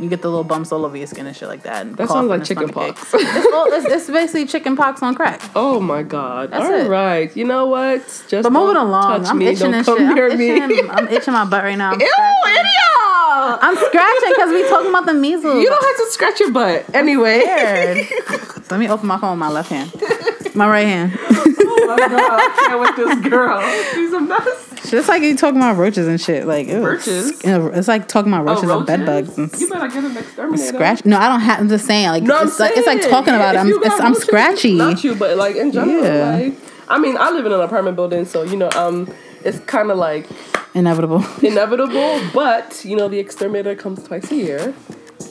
[0.00, 1.96] You get the little bumps all over your skin and shit like that.
[1.96, 3.02] That sounds like chicken pox.
[3.12, 5.42] it's, all, it's, it's basically chicken pox on crack.
[5.56, 6.50] Oh my god!
[6.52, 6.88] That's All it.
[6.88, 8.00] right, you know what?
[8.28, 9.46] Just But moving along, touch I'm me.
[9.46, 10.14] itching don't and come shit.
[10.14, 10.50] near I'm me.
[10.50, 11.92] itching, I'm itching my butt right now.
[11.92, 12.60] I'm Ew, scratching.
[12.60, 13.58] idiot!
[13.60, 15.62] I'm scratching because we talking about the measles.
[15.62, 17.42] You don't have to scratch your butt anyway.
[17.44, 19.92] so let me open my phone with my left hand.
[20.54, 21.18] My right hand.
[21.20, 22.10] oh my god!
[22.10, 23.60] I can't with this girl.
[23.94, 24.67] She's a mess.
[24.92, 26.46] It's like you talking about roaches and shit.
[26.46, 26.84] Like ew.
[26.84, 27.40] Roaches?
[27.44, 30.62] It's like talking about roaches, Oh, and bed bugs and You better get an exterminator.
[30.64, 31.04] scratch.
[31.04, 31.60] No, I don't have.
[31.60, 32.08] I'm just saying.
[32.08, 33.54] Like No, I'm it's like it's like saying, talking about.
[33.54, 33.58] It.
[33.58, 34.74] I'm it's, I'm scratchy.
[34.74, 36.02] Not you, but like in general.
[36.04, 36.36] Yeah.
[36.36, 36.58] Like,
[36.88, 39.12] I mean, I live in an apartment building, so you know, um,
[39.44, 40.26] it's kind of like
[40.74, 41.24] Inevitable.
[41.42, 42.20] inevitable.
[42.34, 44.74] But you know, the exterminator comes twice a year.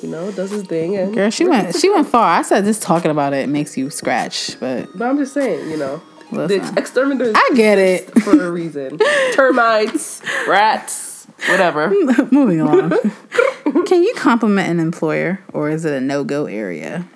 [0.01, 2.37] You know, does his thing, and Girl, she went she went far.
[2.37, 5.77] I said just talking about it makes you scratch, but But I'm just saying, you
[5.77, 6.01] know,
[6.31, 6.73] Listen.
[6.75, 8.21] the exterminator I get it.
[8.21, 8.97] for a reason.
[9.33, 11.89] Termites, rats, whatever.
[12.31, 12.91] Moving on.
[13.85, 17.07] Can you compliment an employer, or is it a no go area?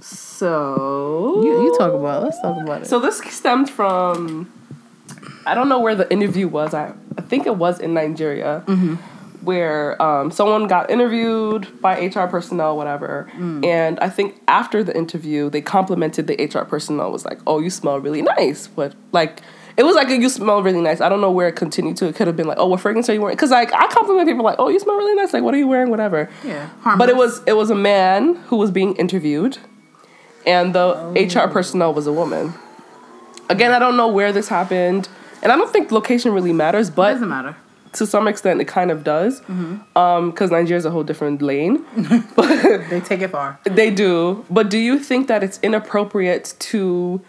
[0.00, 2.22] So You, you talk about.
[2.22, 2.26] it.
[2.26, 2.86] Let's talk about it.
[2.86, 4.50] So this stemmed from
[5.46, 6.74] I don't know where the interview was.
[6.74, 8.62] I I think it was in Nigeria.
[8.66, 8.96] Mm-hmm.
[9.42, 13.30] Where um, someone got interviewed by HR personnel, whatever,
[13.64, 17.12] and I think after the interview, they complimented the HR personnel.
[17.12, 19.40] Was like, "Oh, you smell really nice." What like
[19.76, 22.06] it was like, "You smell really nice." I don't know where it continued to.
[22.08, 24.28] It could have been like, "Oh, what fragrance are you wearing?" Because like I compliment
[24.28, 25.90] people like, "Oh, you smell really nice." Like, what are you wearing?
[25.90, 26.28] Whatever.
[26.44, 29.58] yeah, But it was it was a man who was being interviewed,
[30.46, 32.54] and the HR personnel was a woman.
[33.48, 35.08] Again, I don't know where this happened,
[35.42, 37.56] and I don't think location really matters, but it doesn't matter.
[37.98, 39.98] To some extent, it kind of does, mm-hmm.
[39.98, 41.84] um, because Nigeria's a whole different lane.
[42.90, 43.58] They take it far.
[43.64, 47.20] they do, but do you think that it's inappropriate to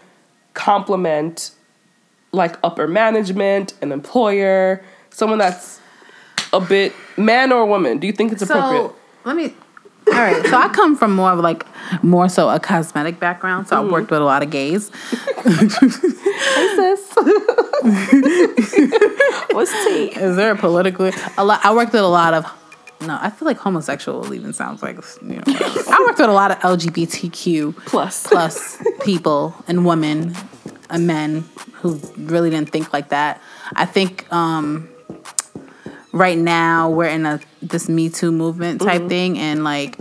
[0.54, 1.52] compliment
[2.32, 5.80] like upper management, an employer, someone that's
[6.52, 7.98] a bit man or woman?
[7.98, 8.88] Do you think it's appropriate?
[8.88, 9.54] So let me.
[10.08, 11.64] All right, so I come from more of like
[12.02, 13.68] more so a cosmetic background.
[13.68, 14.90] So I worked with a lot of gays.
[19.52, 20.06] What's tea?
[20.16, 21.60] Is there a politically a lot?
[21.64, 22.44] I worked with a lot of.
[23.02, 25.42] No, I feel like homosexual even sounds like you know.
[25.46, 28.26] I worked with a lot of LGBTQ Plus.
[28.26, 30.34] plus people and women
[30.90, 31.44] and men
[31.74, 33.40] who really didn't think like that.
[33.74, 34.89] I think um,
[36.12, 39.96] right now we're in a this Me Too movement type thing, and like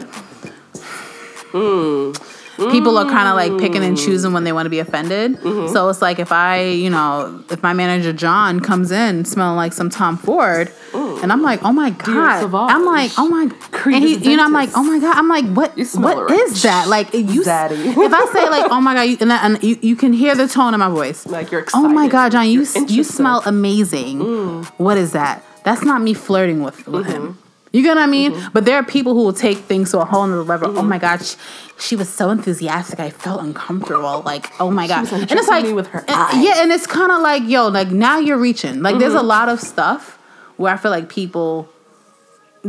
[2.72, 5.40] people are kind of like picking and choosing when they want to be offended.
[5.42, 9.74] So it's like if I, you know, if my manager John comes in smelling like
[9.74, 13.50] some Tom Ford, and I'm like, oh my god, I'm like, oh, oh my,
[13.94, 16.40] and he, you know, I'm like, oh my god, I'm like, what, what rich.
[16.40, 16.88] is that?
[16.88, 17.76] Like you, Daddy.
[17.76, 20.36] if I say like, oh my god, you, and, that, and you, you can hear
[20.36, 21.26] the tone in my voice.
[21.26, 21.86] Like you're excited.
[21.86, 24.64] Oh my god, John, you you smell amazing.
[24.78, 25.44] What is that?
[25.70, 27.28] That's not me flirting with, with Mm-hmm.
[27.28, 27.38] him.
[27.72, 28.32] You get what I mean?
[28.56, 30.70] But there are people who will take things to a whole nother level.
[30.70, 30.80] Mm-hmm.
[30.80, 31.36] Oh my gosh,
[31.80, 33.00] she, was so enthusiastic.
[33.00, 34.24] I felt uncomfortable.
[34.26, 35.12] Like, oh my gosh.
[35.14, 38.18] and it's like with her and- Yeah, and it's kind of like, yo, like now
[38.18, 38.82] you're reaching.
[38.82, 39.28] Like there's a Mm-hmm.
[39.38, 40.18] lot of stuff
[40.58, 41.70] where I feel like people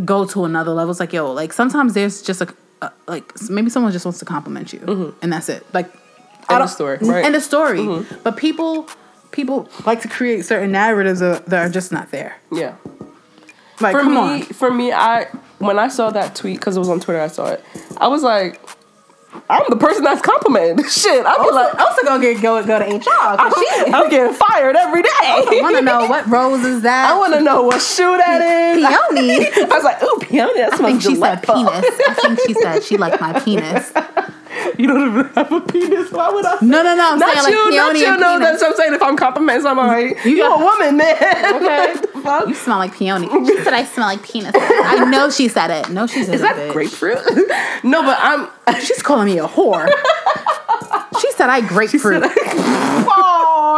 [0.04, 0.90] go to another level.
[0.90, 2.48] It's like, yo, like sometimes there's just a,
[2.82, 5.64] a like maybe someone just wants to compliment you, and that's it.
[5.72, 5.88] Like,
[6.50, 7.24] End of story, right.
[7.24, 7.80] End of story.
[8.24, 8.86] But people,
[9.30, 12.32] people like to create certain narratives that are just not there.
[12.52, 12.74] Yeah.
[13.80, 14.42] Like, for come me, on.
[14.42, 15.24] for me, I
[15.58, 17.64] when I saw that tweet because it was on Twitter, I saw it.
[17.98, 18.60] I was like,
[19.48, 20.86] I'm the person that's complimented.
[20.90, 23.10] Shit, I'd be like, also gonna get go go to HR.
[23.10, 23.52] I'm,
[23.94, 25.08] I'm getting fired every day.
[25.12, 27.10] I want to know what rose is that.
[27.10, 28.84] I want to know what shoe that is.
[28.84, 29.46] Peony.
[29.70, 30.60] I was like, ooh, peony.
[30.60, 31.68] That I think she said penis.
[31.68, 33.92] I think she said she liked my penis.
[34.78, 36.10] You don't even have a penis.
[36.10, 36.58] Why would I?
[36.58, 37.12] say- No, no, no.
[37.12, 38.16] I'm Not saying like you, not you.
[38.18, 38.94] No, that's what I'm saying.
[38.94, 41.16] If I'm complimenting somebody, you, got- a woman, man.
[41.16, 41.94] Okay.
[42.20, 42.48] What the fuck?
[42.48, 43.28] You smell like peony.
[43.46, 44.52] She said I smell like penis.
[44.54, 45.88] I know she said it.
[45.90, 46.72] No, she said Is that bitch.
[46.72, 47.18] grapefruit?
[47.84, 48.48] no, but I'm.
[48.82, 49.88] She's calling me a whore.
[51.20, 52.22] she said I grapefruit.
[52.26, 53.76] oh,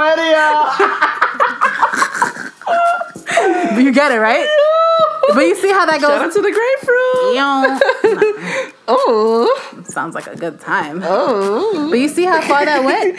[3.72, 3.82] Eddie.
[3.82, 4.46] you get it, right?
[5.34, 6.34] But you see how that Shout out goes?
[6.34, 8.72] to the grapefruit.
[8.88, 11.00] Oh, sounds like a good time.
[11.04, 11.88] oh.
[11.88, 13.16] But you see how far that went?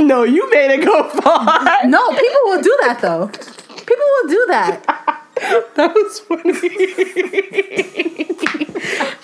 [0.06, 1.84] no, you made it go far.
[1.86, 3.28] No, people will do that though.
[3.28, 4.84] People will do that.
[5.76, 6.52] That was funny.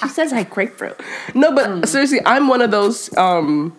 [0.00, 1.00] she says like grapefruit.
[1.34, 3.72] No, but seriously, I'm one of those um,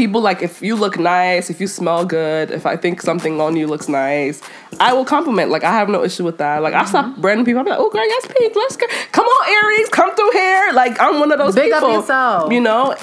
[0.00, 0.22] people.
[0.22, 3.66] Like, if you look nice, if you smell good, if I think something on you
[3.66, 4.40] looks nice,
[4.80, 5.50] I will compliment.
[5.50, 6.62] Like, I have no issue with that.
[6.62, 7.20] Like, I stop mm-hmm.
[7.20, 7.60] random people.
[7.60, 8.56] I'm like, oh, girl, yes, pink.
[8.56, 8.86] Let's go.
[9.12, 10.72] Come on, Aries, come through here.
[10.72, 12.00] Like, I'm one of those Big up people.
[12.00, 12.50] yourself.
[12.50, 12.96] You know.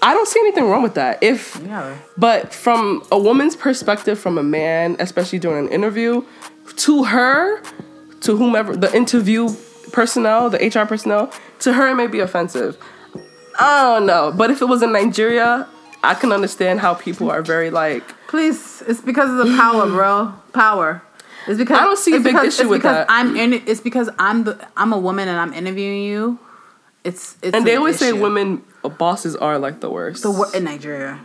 [0.00, 1.18] I don't see anything wrong with that.
[1.22, 1.92] If Yeah.
[2.16, 6.22] but from a woman's perspective, from a man, especially during an interview,
[6.86, 7.60] to her,
[8.20, 9.50] to whomever the interview
[9.92, 11.32] personnel, the HR personnel,
[11.64, 12.78] to her it may be offensive.
[13.58, 15.66] I don't know, but if it was in Nigeria,
[16.02, 18.04] I can understand how people are very like.
[18.28, 20.34] Please, it's because of the power, bro.
[20.52, 21.02] Power.
[21.46, 23.06] It's because I don't see a big because, issue with because that.
[23.08, 23.54] I'm in.
[23.66, 26.38] It's because I'm the I'm a woman and I'm interviewing you.
[27.04, 30.22] It's it's And they an always say women uh, bosses are like the worst.
[30.22, 31.20] the wor- in Nigeria.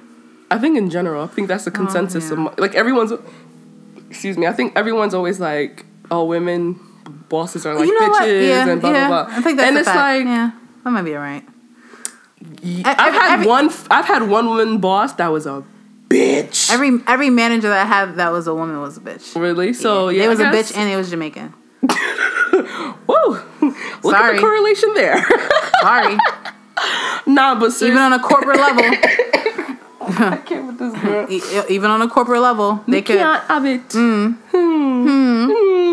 [0.49, 2.32] I think in general, I think that's the consensus.
[2.32, 2.47] Oh, yeah.
[2.47, 3.11] of, like everyone's,
[4.09, 4.45] excuse me.
[4.47, 6.80] I think everyone's always like, "Oh, women
[7.28, 8.47] bosses are like you know bitches?
[8.47, 9.07] Yeah, and blah yeah.
[9.07, 9.97] blah blah." I think that's and it's fact.
[9.97, 10.51] like yeah,
[10.84, 11.43] that might be alright.
[12.85, 13.69] I've had every- one.
[13.89, 15.63] I've had one woman boss that was a
[16.09, 16.71] bitch.
[16.71, 19.35] Every every manager that I had that was a woman was a bitch.
[19.39, 19.73] really?
[19.73, 21.53] So yeah, it was a bitch and it was Jamaican.
[23.07, 23.41] Whoa!
[23.61, 24.35] Look at Sorry.
[24.35, 25.17] the correlation there.
[25.81, 26.17] Sorry,
[27.25, 28.83] nah, but even on a corporate level,
[30.01, 31.27] I can't with this girl.
[31.69, 33.87] even on a corporate level, they could can't have it.
[33.89, 34.37] Mm.
[34.51, 35.07] Hmm.
[35.07, 35.49] Hmm.
[35.51, 35.92] Hmm.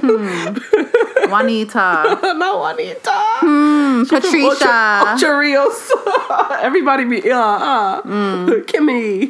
[0.00, 1.28] Hmm.
[1.30, 4.06] Juanita, no Juanita.
[4.08, 5.02] Patricia.
[5.04, 5.92] Ocho, Ocho Rios.
[6.62, 8.02] Everybody be uh uh.
[8.02, 8.64] Mm.
[8.66, 9.22] Kimmy.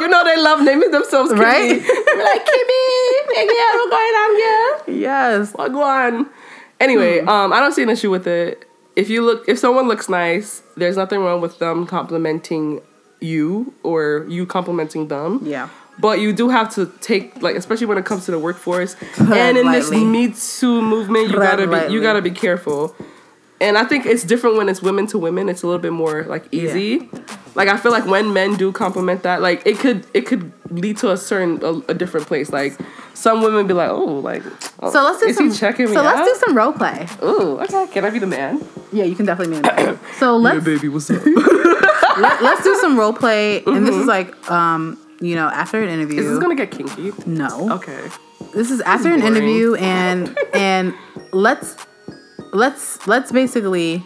[0.00, 1.38] you know they love naming themselves Kimmy.
[1.40, 1.68] Right?
[1.68, 2.86] They be like Kimmy.
[3.36, 5.00] Yeah, what's going on, here?
[5.00, 5.52] Yes.
[5.54, 6.26] What go on?
[6.80, 7.28] Anyway, Hmm.
[7.28, 8.64] um, I don't see an issue with it.
[8.96, 12.80] If you look, if someone looks nice, there's nothing wrong with them complimenting
[13.20, 15.40] you or you complimenting them.
[15.42, 15.68] Yeah.
[15.98, 19.56] But you do have to take like, especially when it comes to the workforce, and
[19.56, 20.04] in this lightly.
[20.04, 22.94] Me Too movement, you gotta be you gotta be careful.
[23.58, 25.48] And I think it's different when it's women to women.
[25.48, 27.08] It's a little bit more like easy.
[27.54, 30.98] Like I feel like when men do compliment that, like it could it could lead
[30.98, 32.50] to a certain a, a different place.
[32.50, 32.78] Like
[33.14, 34.42] some women be like, oh, like
[34.80, 35.50] oh, So let's do is some.
[35.50, 37.08] he checking me so let's do some role play.
[37.22, 37.86] Ooh, okay.
[37.90, 38.62] Can I be the man?
[38.92, 41.24] Yeah, you can definitely be the man So let's baby, what's up?
[42.18, 45.88] let, let's do some role play, and this is like um you know after an
[45.88, 46.20] interview.
[46.20, 47.12] Is this gonna get kinky?
[47.26, 48.08] no, Okay.
[48.54, 50.94] this is after an interview, and and
[51.32, 51.76] let's
[52.52, 54.02] let's let's basically.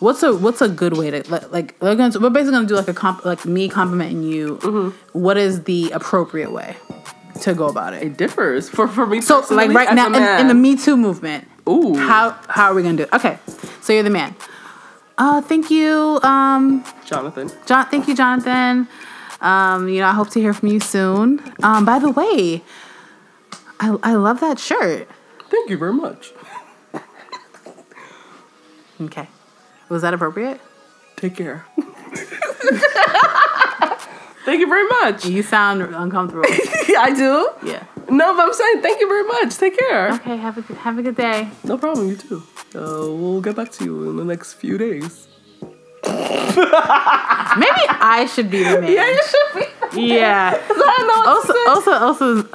[0.00, 2.66] What's a what's a good way to like, like we're going to we're basically gonna
[2.66, 4.56] do like a comp like me complimenting you.
[4.58, 5.18] Mm-hmm.
[5.18, 6.76] What is the appropriate way
[7.42, 8.02] to go about it?
[8.02, 9.22] It differs for for me.
[9.22, 10.54] So like right now in, in the.
[10.54, 11.94] Me Too movement, Ooh.
[11.94, 13.12] how how are we gonna do it?
[13.14, 13.38] Okay,
[13.80, 14.34] so you're the man.
[15.16, 17.50] Uh, thank you, um, Jonathan.
[17.64, 17.86] John.
[17.86, 18.88] Thank you, Jonathan.
[19.44, 21.40] Um, you know, I hope to hear from you soon.
[21.62, 22.62] Um, by the way,
[23.78, 25.06] I I love that shirt.
[25.50, 26.32] Thank you very much.
[29.00, 29.28] Okay,
[29.88, 30.60] was that appropriate?
[31.16, 31.64] Take care.
[34.44, 35.26] thank you very much.
[35.26, 36.44] You sound uncomfortable.
[36.98, 37.50] I do.
[37.68, 37.84] yeah.
[38.08, 39.56] No, but I'm saying thank you very much.
[39.56, 40.12] Take care.
[40.14, 40.36] Okay.
[40.36, 41.48] Have a good, have a good day.
[41.64, 42.08] No problem.
[42.08, 42.42] You too.
[42.74, 45.28] Uh, we'll get back to you in the next few days.
[47.56, 48.92] Maybe I should be the man.
[48.92, 50.06] Yeah, you should be.
[50.06, 50.58] Yeah.
[50.64, 51.98] I don't know what to also, say.
[51.98, 52.48] also,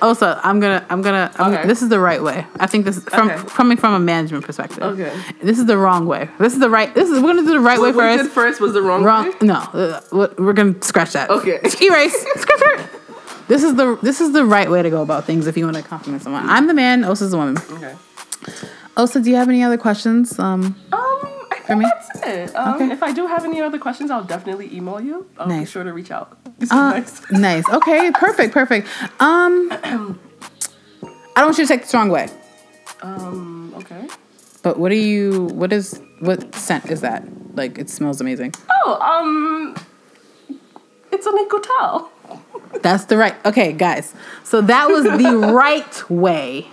[0.34, 1.30] also, I'm gonna, I'm gonna.
[1.36, 1.66] I'm, Okay.
[1.66, 2.46] This is the right way.
[2.58, 3.42] I think this from Okay.
[3.48, 4.82] coming from a management perspective.
[4.82, 5.12] Okay.
[5.42, 6.28] This is the wrong way.
[6.38, 6.92] This is the right.
[6.94, 8.22] This is we're gonna do the right way What we first.
[8.24, 9.04] did first was the wrong.
[9.04, 9.26] Wrong.
[9.26, 9.32] way?
[9.42, 10.00] No, uh,
[10.38, 11.28] we're gonna scratch that.
[11.30, 11.58] Okay.
[11.80, 12.16] Erase.
[12.36, 12.90] Scratch it.
[13.48, 15.76] This is the this is the right way to go about things if you want
[15.76, 16.48] to compliment someone.
[16.48, 17.04] I'm the man.
[17.04, 17.58] Osa's the woman.
[17.72, 17.94] Okay.
[18.96, 20.38] Osa, do you have any other questions?
[20.38, 21.28] Um, Um,
[21.66, 21.84] Think me?
[21.86, 22.54] that's it.
[22.56, 22.90] Um, Okay.
[22.92, 25.28] If I do have any other questions, I'll definitely email you.
[25.38, 26.38] I'll be sure to reach out.
[26.70, 27.30] Uh, nice.
[27.30, 27.68] nice.
[27.68, 28.10] Okay.
[28.12, 28.54] Perfect.
[28.54, 28.88] Perfect.
[29.20, 29.80] Um, I
[31.36, 32.28] don't want you to take this the wrong way.
[33.02, 34.08] Um, okay.
[34.62, 35.44] But what do you?
[35.52, 36.00] What is?
[36.20, 37.24] What scent is that?
[37.54, 38.54] Like it smells amazing.
[38.84, 39.76] Oh, um,
[41.12, 42.08] it's a Nicotel.
[42.82, 43.34] That's the right.
[43.44, 44.14] Okay, guys.
[44.44, 46.66] So that was the right way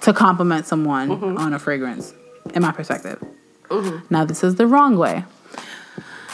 [0.00, 2.12] to compliment someone on a fragrance,
[2.54, 3.22] in my perspective.
[4.10, 5.24] Now this is the wrong way.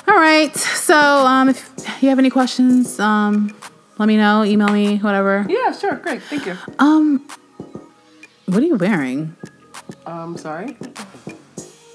[0.07, 0.55] All right.
[0.57, 1.71] So um, if
[2.03, 3.55] you have any questions, um,
[3.99, 4.45] let me know.
[4.45, 4.99] Email me.
[4.99, 5.47] Whatever.
[5.49, 5.95] Yeah, sure.
[5.97, 6.23] Great.
[6.23, 6.57] Thank you.
[6.79, 7.27] Um,
[8.47, 9.37] what are you wearing?
[10.07, 10.77] Um, sorry.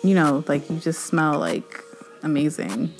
[0.03, 1.81] You know, like you just smell like
[2.23, 2.93] amazing.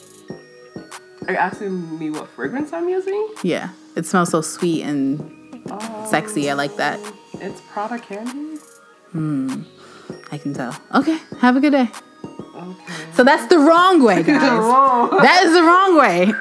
[1.27, 3.29] Are you asking me what fragrance I'm using?
[3.43, 5.19] Yeah, it smells so sweet and
[5.71, 6.49] Um, sexy.
[6.51, 6.99] I like that.
[7.35, 8.59] It's Prada Candy.
[10.31, 10.75] I can tell.
[10.93, 11.89] Okay, have a good day.
[12.23, 12.95] Okay.
[13.13, 15.21] So that's the wrong way, guys.
[15.21, 16.31] that is the wrong way.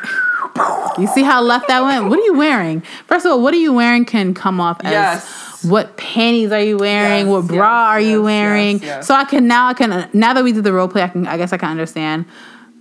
[0.99, 2.09] You see how left that went?
[2.09, 2.80] What are you wearing?
[3.07, 5.64] First of all, what are you wearing can come off as Yes.
[5.64, 7.26] what panties are you wearing?
[7.26, 8.80] Yes, what bra yes, are you wearing?
[9.03, 11.26] So I can now I can now that we did the role play, I can
[11.26, 12.26] I guess I can understand.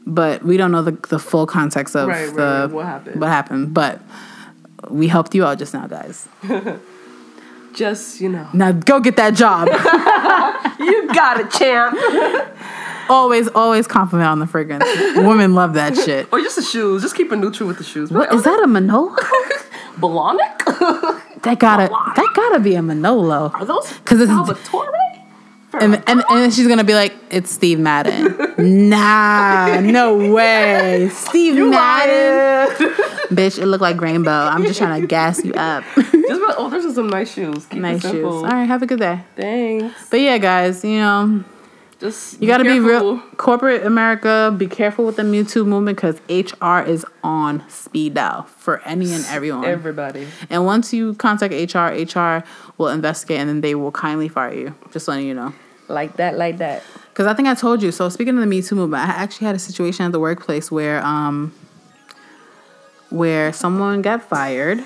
[0.05, 2.71] But we don't know the, the full context of Right, right, the right.
[2.71, 3.21] What happened.
[3.21, 3.73] What happened?
[3.73, 4.01] But
[4.89, 6.27] we helped you out just now, guys.
[7.73, 8.47] Just you know.
[8.53, 9.67] Now go get that job.
[10.79, 11.95] You got it, champ.
[13.09, 14.83] always, always compliment on the fragrance.
[15.15, 16.27] Women love that shit.
[16.33, 17.01] or just the shoes.
[17.01, 18.11] Just keep it neutral with the shoes.
[18.11, 19.15] What is that a Manolo?
[19.97, 20.59] Blahnik?
[21.43, 23.51] That gotta that gotta be a Manolo.
[23.53, 24.89] Are those 'Cause it's- Salvatore?
[25.73, 28.35] And, and, and then she's gonna be like, it's Steve Madden.
[28.89, 31.09] nah, no way.
[31.11, 32.75] Steve Madden.
[33.29, 34.31] Bitch, it looked like rainbow.
[34.31, 35.83] I'm just trying to gas you up.
[35.95, 37.65] Just about, oh, there's some nice shoes.
[37.65, 38.23] Keep nice shoes.
[38.23, 39.21] All right, have a good day.
[39.35, 40.09] Thanks.
[40.09, 41.43] But yeah, guys, you know,
[41.99, 43.19] Just you gotta be, real.
[43.37, 48.43] Corporate America, be careful with the Me Too movement because HR is on speed dial
[48.43, 49.65] for any and everyone.
[49.65, 50.27] Everybody.
[50.51, 52.43] and once you contact HR, HR
[52.77, 54.75] will investigate and then they will kindly fire you.
[54.91, 55.53] Just letting you know.
[55.87, 56.83] Like that, like that.
[57.09, 57.91] Because I think I told you.
[57.91, 60.71] So speaking of the Me Too movement, I actually had a situation at the workplace
[60.71, 61.53] where um
[63.09, 64.83] where someone got fired,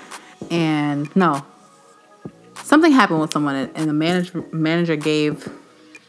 [0.50, 1.44] and no,
[2.62, 5.48] something happened with someone, and the manager manager gave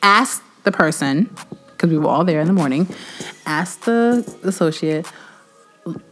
[0.04, 1.34] asked the person
[1.72, 2.88] because we were all there in the morning,
[3.46, 5.10] asked the associate,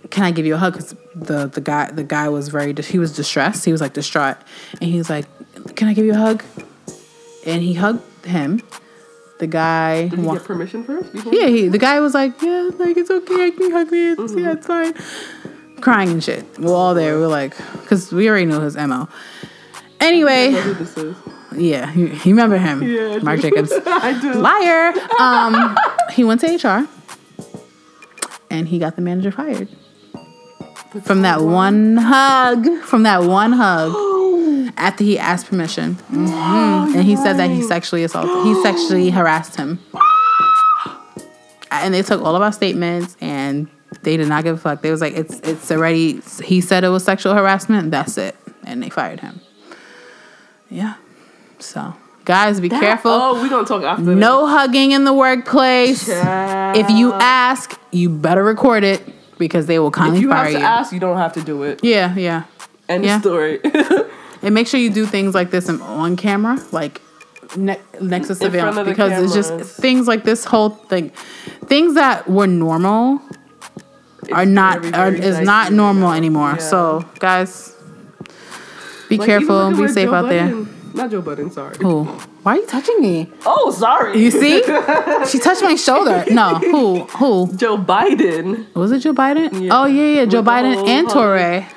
[0.10, 3.00] "Can I give you a hug?" Because the the guy the guy was very he
[3.00, 3.66] was distressed.
[3.66, 4.38] He was like distraught,
[4.80, 5.26] and he was like,
[5.76, 6.44] "Can I give you a hug?"
[7.46, 8.62] And he hugged him.
[9.40, 11.10] The guy Did you wa- get permission first?
[11.32, 14.34] Yeah, he, the guy was like, yeah, like it's okay, I can hug me, it's,
[14.36, 14.94] yeah, it's fine.
[15.80, 16.44] Crying and shit.
[16.58, 17.20] We're all there.
[17.20, 19.08] We're like, because we already know his mo.
[20.00, 21.16] Anyway, who this is.
[21.56, 23.40] yeah, you, you remember him, Yeah, Mark.
[23.42, 24.34] Jacobs, I do.
[24.34, 24.94] liar.
[25.20, 25.78] Um,
[26.12, 26.88] he went to HR,
[28.50, 29.68] and he got the manager fired
[31.04, 32.66] from that one hug.
[32.82, 33.92] From that one hug.
[34.78, 36.94] After he asked permission, Mhm.
[36.96, 39.80] and he said that he sexually assaulted, he sexually harassed him,
[41.72, 43.68] and they took all of our statements, and
[44.04, 44.82] they did not give a fuck.
[44.82, 47.92] They was like, "It's it's already." He said it was sexual harassment.
[47.92, 49.40] That's it, and they fired him.
[50.70, 50.94] Yeah.
[51.60, 51.94] So,
[52.26, 53.12] guys, be careful.
[53.12, 54.04] Oh, we gonna talk after.
[54.04, 54.16] this.
[54.16, 56.08] No hugging in the workplace.
[56.08, 59.02] If you ask, you better record it
[59.40, 60.30] because they will kindly fire you.
[60.30, 60.66] If you have to you.
[60.82, 61.80] ask, you don't have to do it.
[61.84, 62.44] Yeah, yeah.
[62.88, 63.16] End Yeah.
[63.16, 63.60] of story.
[64.42, 67.02] And make sure you do things like this on camera, like
[67.56, 71.10] ne- next to surveillance, because it's just things like this whole thing,
[71.66, 73.22] things that were normal
[74.32, 76.16] are not very, are, is not normal now.
[76.16, 76.52] anymore.
[76.52, 76.58] Yeah.
[76.58, 77.76] So, guys,
[79.10, 80.54] be Like, careful, at be safe Joe out there.
[80.94, 81.78] Not Joe Budden, sorry.
[81.78, 82.04] Who?
[82.44, 83.30] Why are you touching me?
[83.46, 84.18] Oh, sorry.
[84.20, 84.64] You see?
[85.28, 86.24] she touched my shoulder.
[86.32, 87.04] No, who?
[87.04, 87.56] Who?
[87.56, 88.74] Joe Biden.
[88.74, 89.62] Was it Joe Biden?
[89.64, 89.80] Yeah.
[89.80, 91.10] Oh yeah, yeah, Joe With Biden and.
[91.10, 91.68] Torre.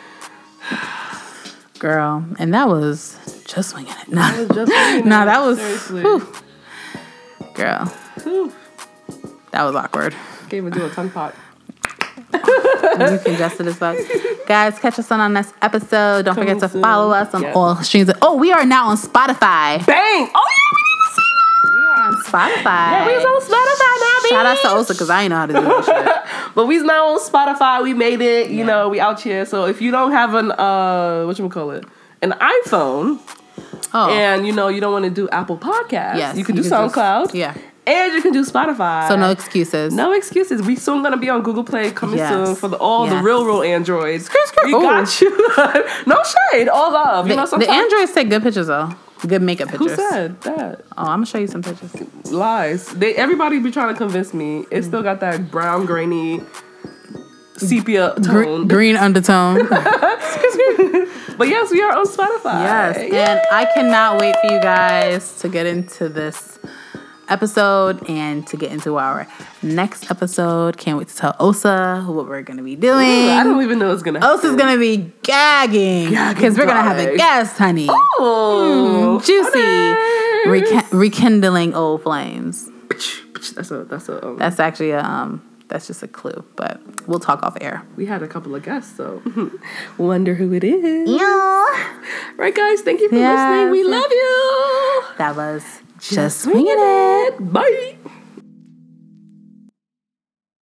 [1.81, 4.09] Girl, and that was just winging it.
[4.13, 4.71] Nah, was just
[5.07, 5.59] nah, that was.
[5.59, 6.03] seriously.
[6.03, 6.33] whew.
[7.55, 7.87] Girl,
[8.23, 8.53] Whew.
[9.51, 10.15] that was awkward.
[10.43, 11.35] Can't even do a tongue pot.
[12.35, 13.97] you congested as fuck.
[14.47, 16.27] Guys, catch us on our next episode.
[16.27, 16.83] Don't forget to soon.
[16.83, 17.57] follow us on Yes.
[17.57, 18.11] all streams.
[18.23, 19.85] Oh, we are now on Spotify.
[19.87, 20.29] Bang!
[20.35, 20.90] Oh yeah,
[22.31, 22.65] Spotify.
[22.93, 24.29] Yeah, we was on Spotify now, baby.
[24.35, 26.31] Shout out to Osa because I ain't know how to do that shit.
[26.55, 27.83] But we's now on Spotify.
[27.83, 28.51] We made it.
[28.51, 29.47] You know, we out here.
[29.47, 31.85] So if you don't have an uh, what you call it,
[32.23, 33.19] an iPhone,
[33.93, 36.63] Oh, and you know you don't want to do Apple Podcasts, yes, you can do
[36.63, 37.35] just- SoundCloud.
[37.35, 37.55] yeah.
[37.87, 39.09] and you can do Spotify.
[39.09, 39.93] So no excuses.
[39.93, 40.63] No excuses.
[40.63, 42.31] We soon gonna be on Google Play coming Yes.
[42.33, 43.15] soon for the, all Yes.
[43.15, 44.29] the real, real Androids.
[44.65, 44.81] We Ooh.
[44.83, 45.31] got you.
[46.07, 46.23] no
[46.53, 47.27] shade, all love.
[47.27, 47.71] You The, know, the sometimes.
[47.71, 48.91] androids take good pictures though.
[49.27, 49.85] Good makeup picture.
[49.85, 50.85] Who said that?
[50.97, 51.95] Oh, I'm gonna show you some pictures.
[52.31, 52.87] Lies.
[52.89, 54.61] They everybody be trying to convince me.
[54.71, 54.85] It mm.
[54.85, 56.41] still got that brown, grainy,
[57.57, 58.69] sepia Gre- tone.
[58.69, 59.69] green undertone.
[61.41, 62.65] But yes, we are on Spotify.
[62.65, 66.59] yes, and I cannot wait for you guys to get into this
[67.31, 69.27] episode and to get into our
[69.63, 70.77] next episode.
[70.77, 73.29] Can't wait to tell Osa what we're gonna be doing.
[73.31, 74.39] I don't even know what's gonna happen.
[74.39, 77.87] Osa's gonna be gagging because we're gonna have a guest, honey.
[77.91, 82.69] Oh, Juicy, Rek- rekindling old flames.
[83.55, 84.27] That's a that's a.
[84.27, 85.43] Um, That's actually a um.
[85.69, 87.87] That's just a clue, but we'll talk off air.
[87.95, 89.23] we had a couple of guests, so
[89.99, 91.09] wonder who it is.
[91.09, 91.65] Yeah.
[92.37, 92.81] Right, guys.
[92.83, 93.39] Thank you for Yes.
[93.39, 93.71] listening.
[93.71, 95.03] We love you.
[95.19, 95.63] That was
[96.01, 97.53] just swinging swinging it.
[97.53, 97.97] Bye.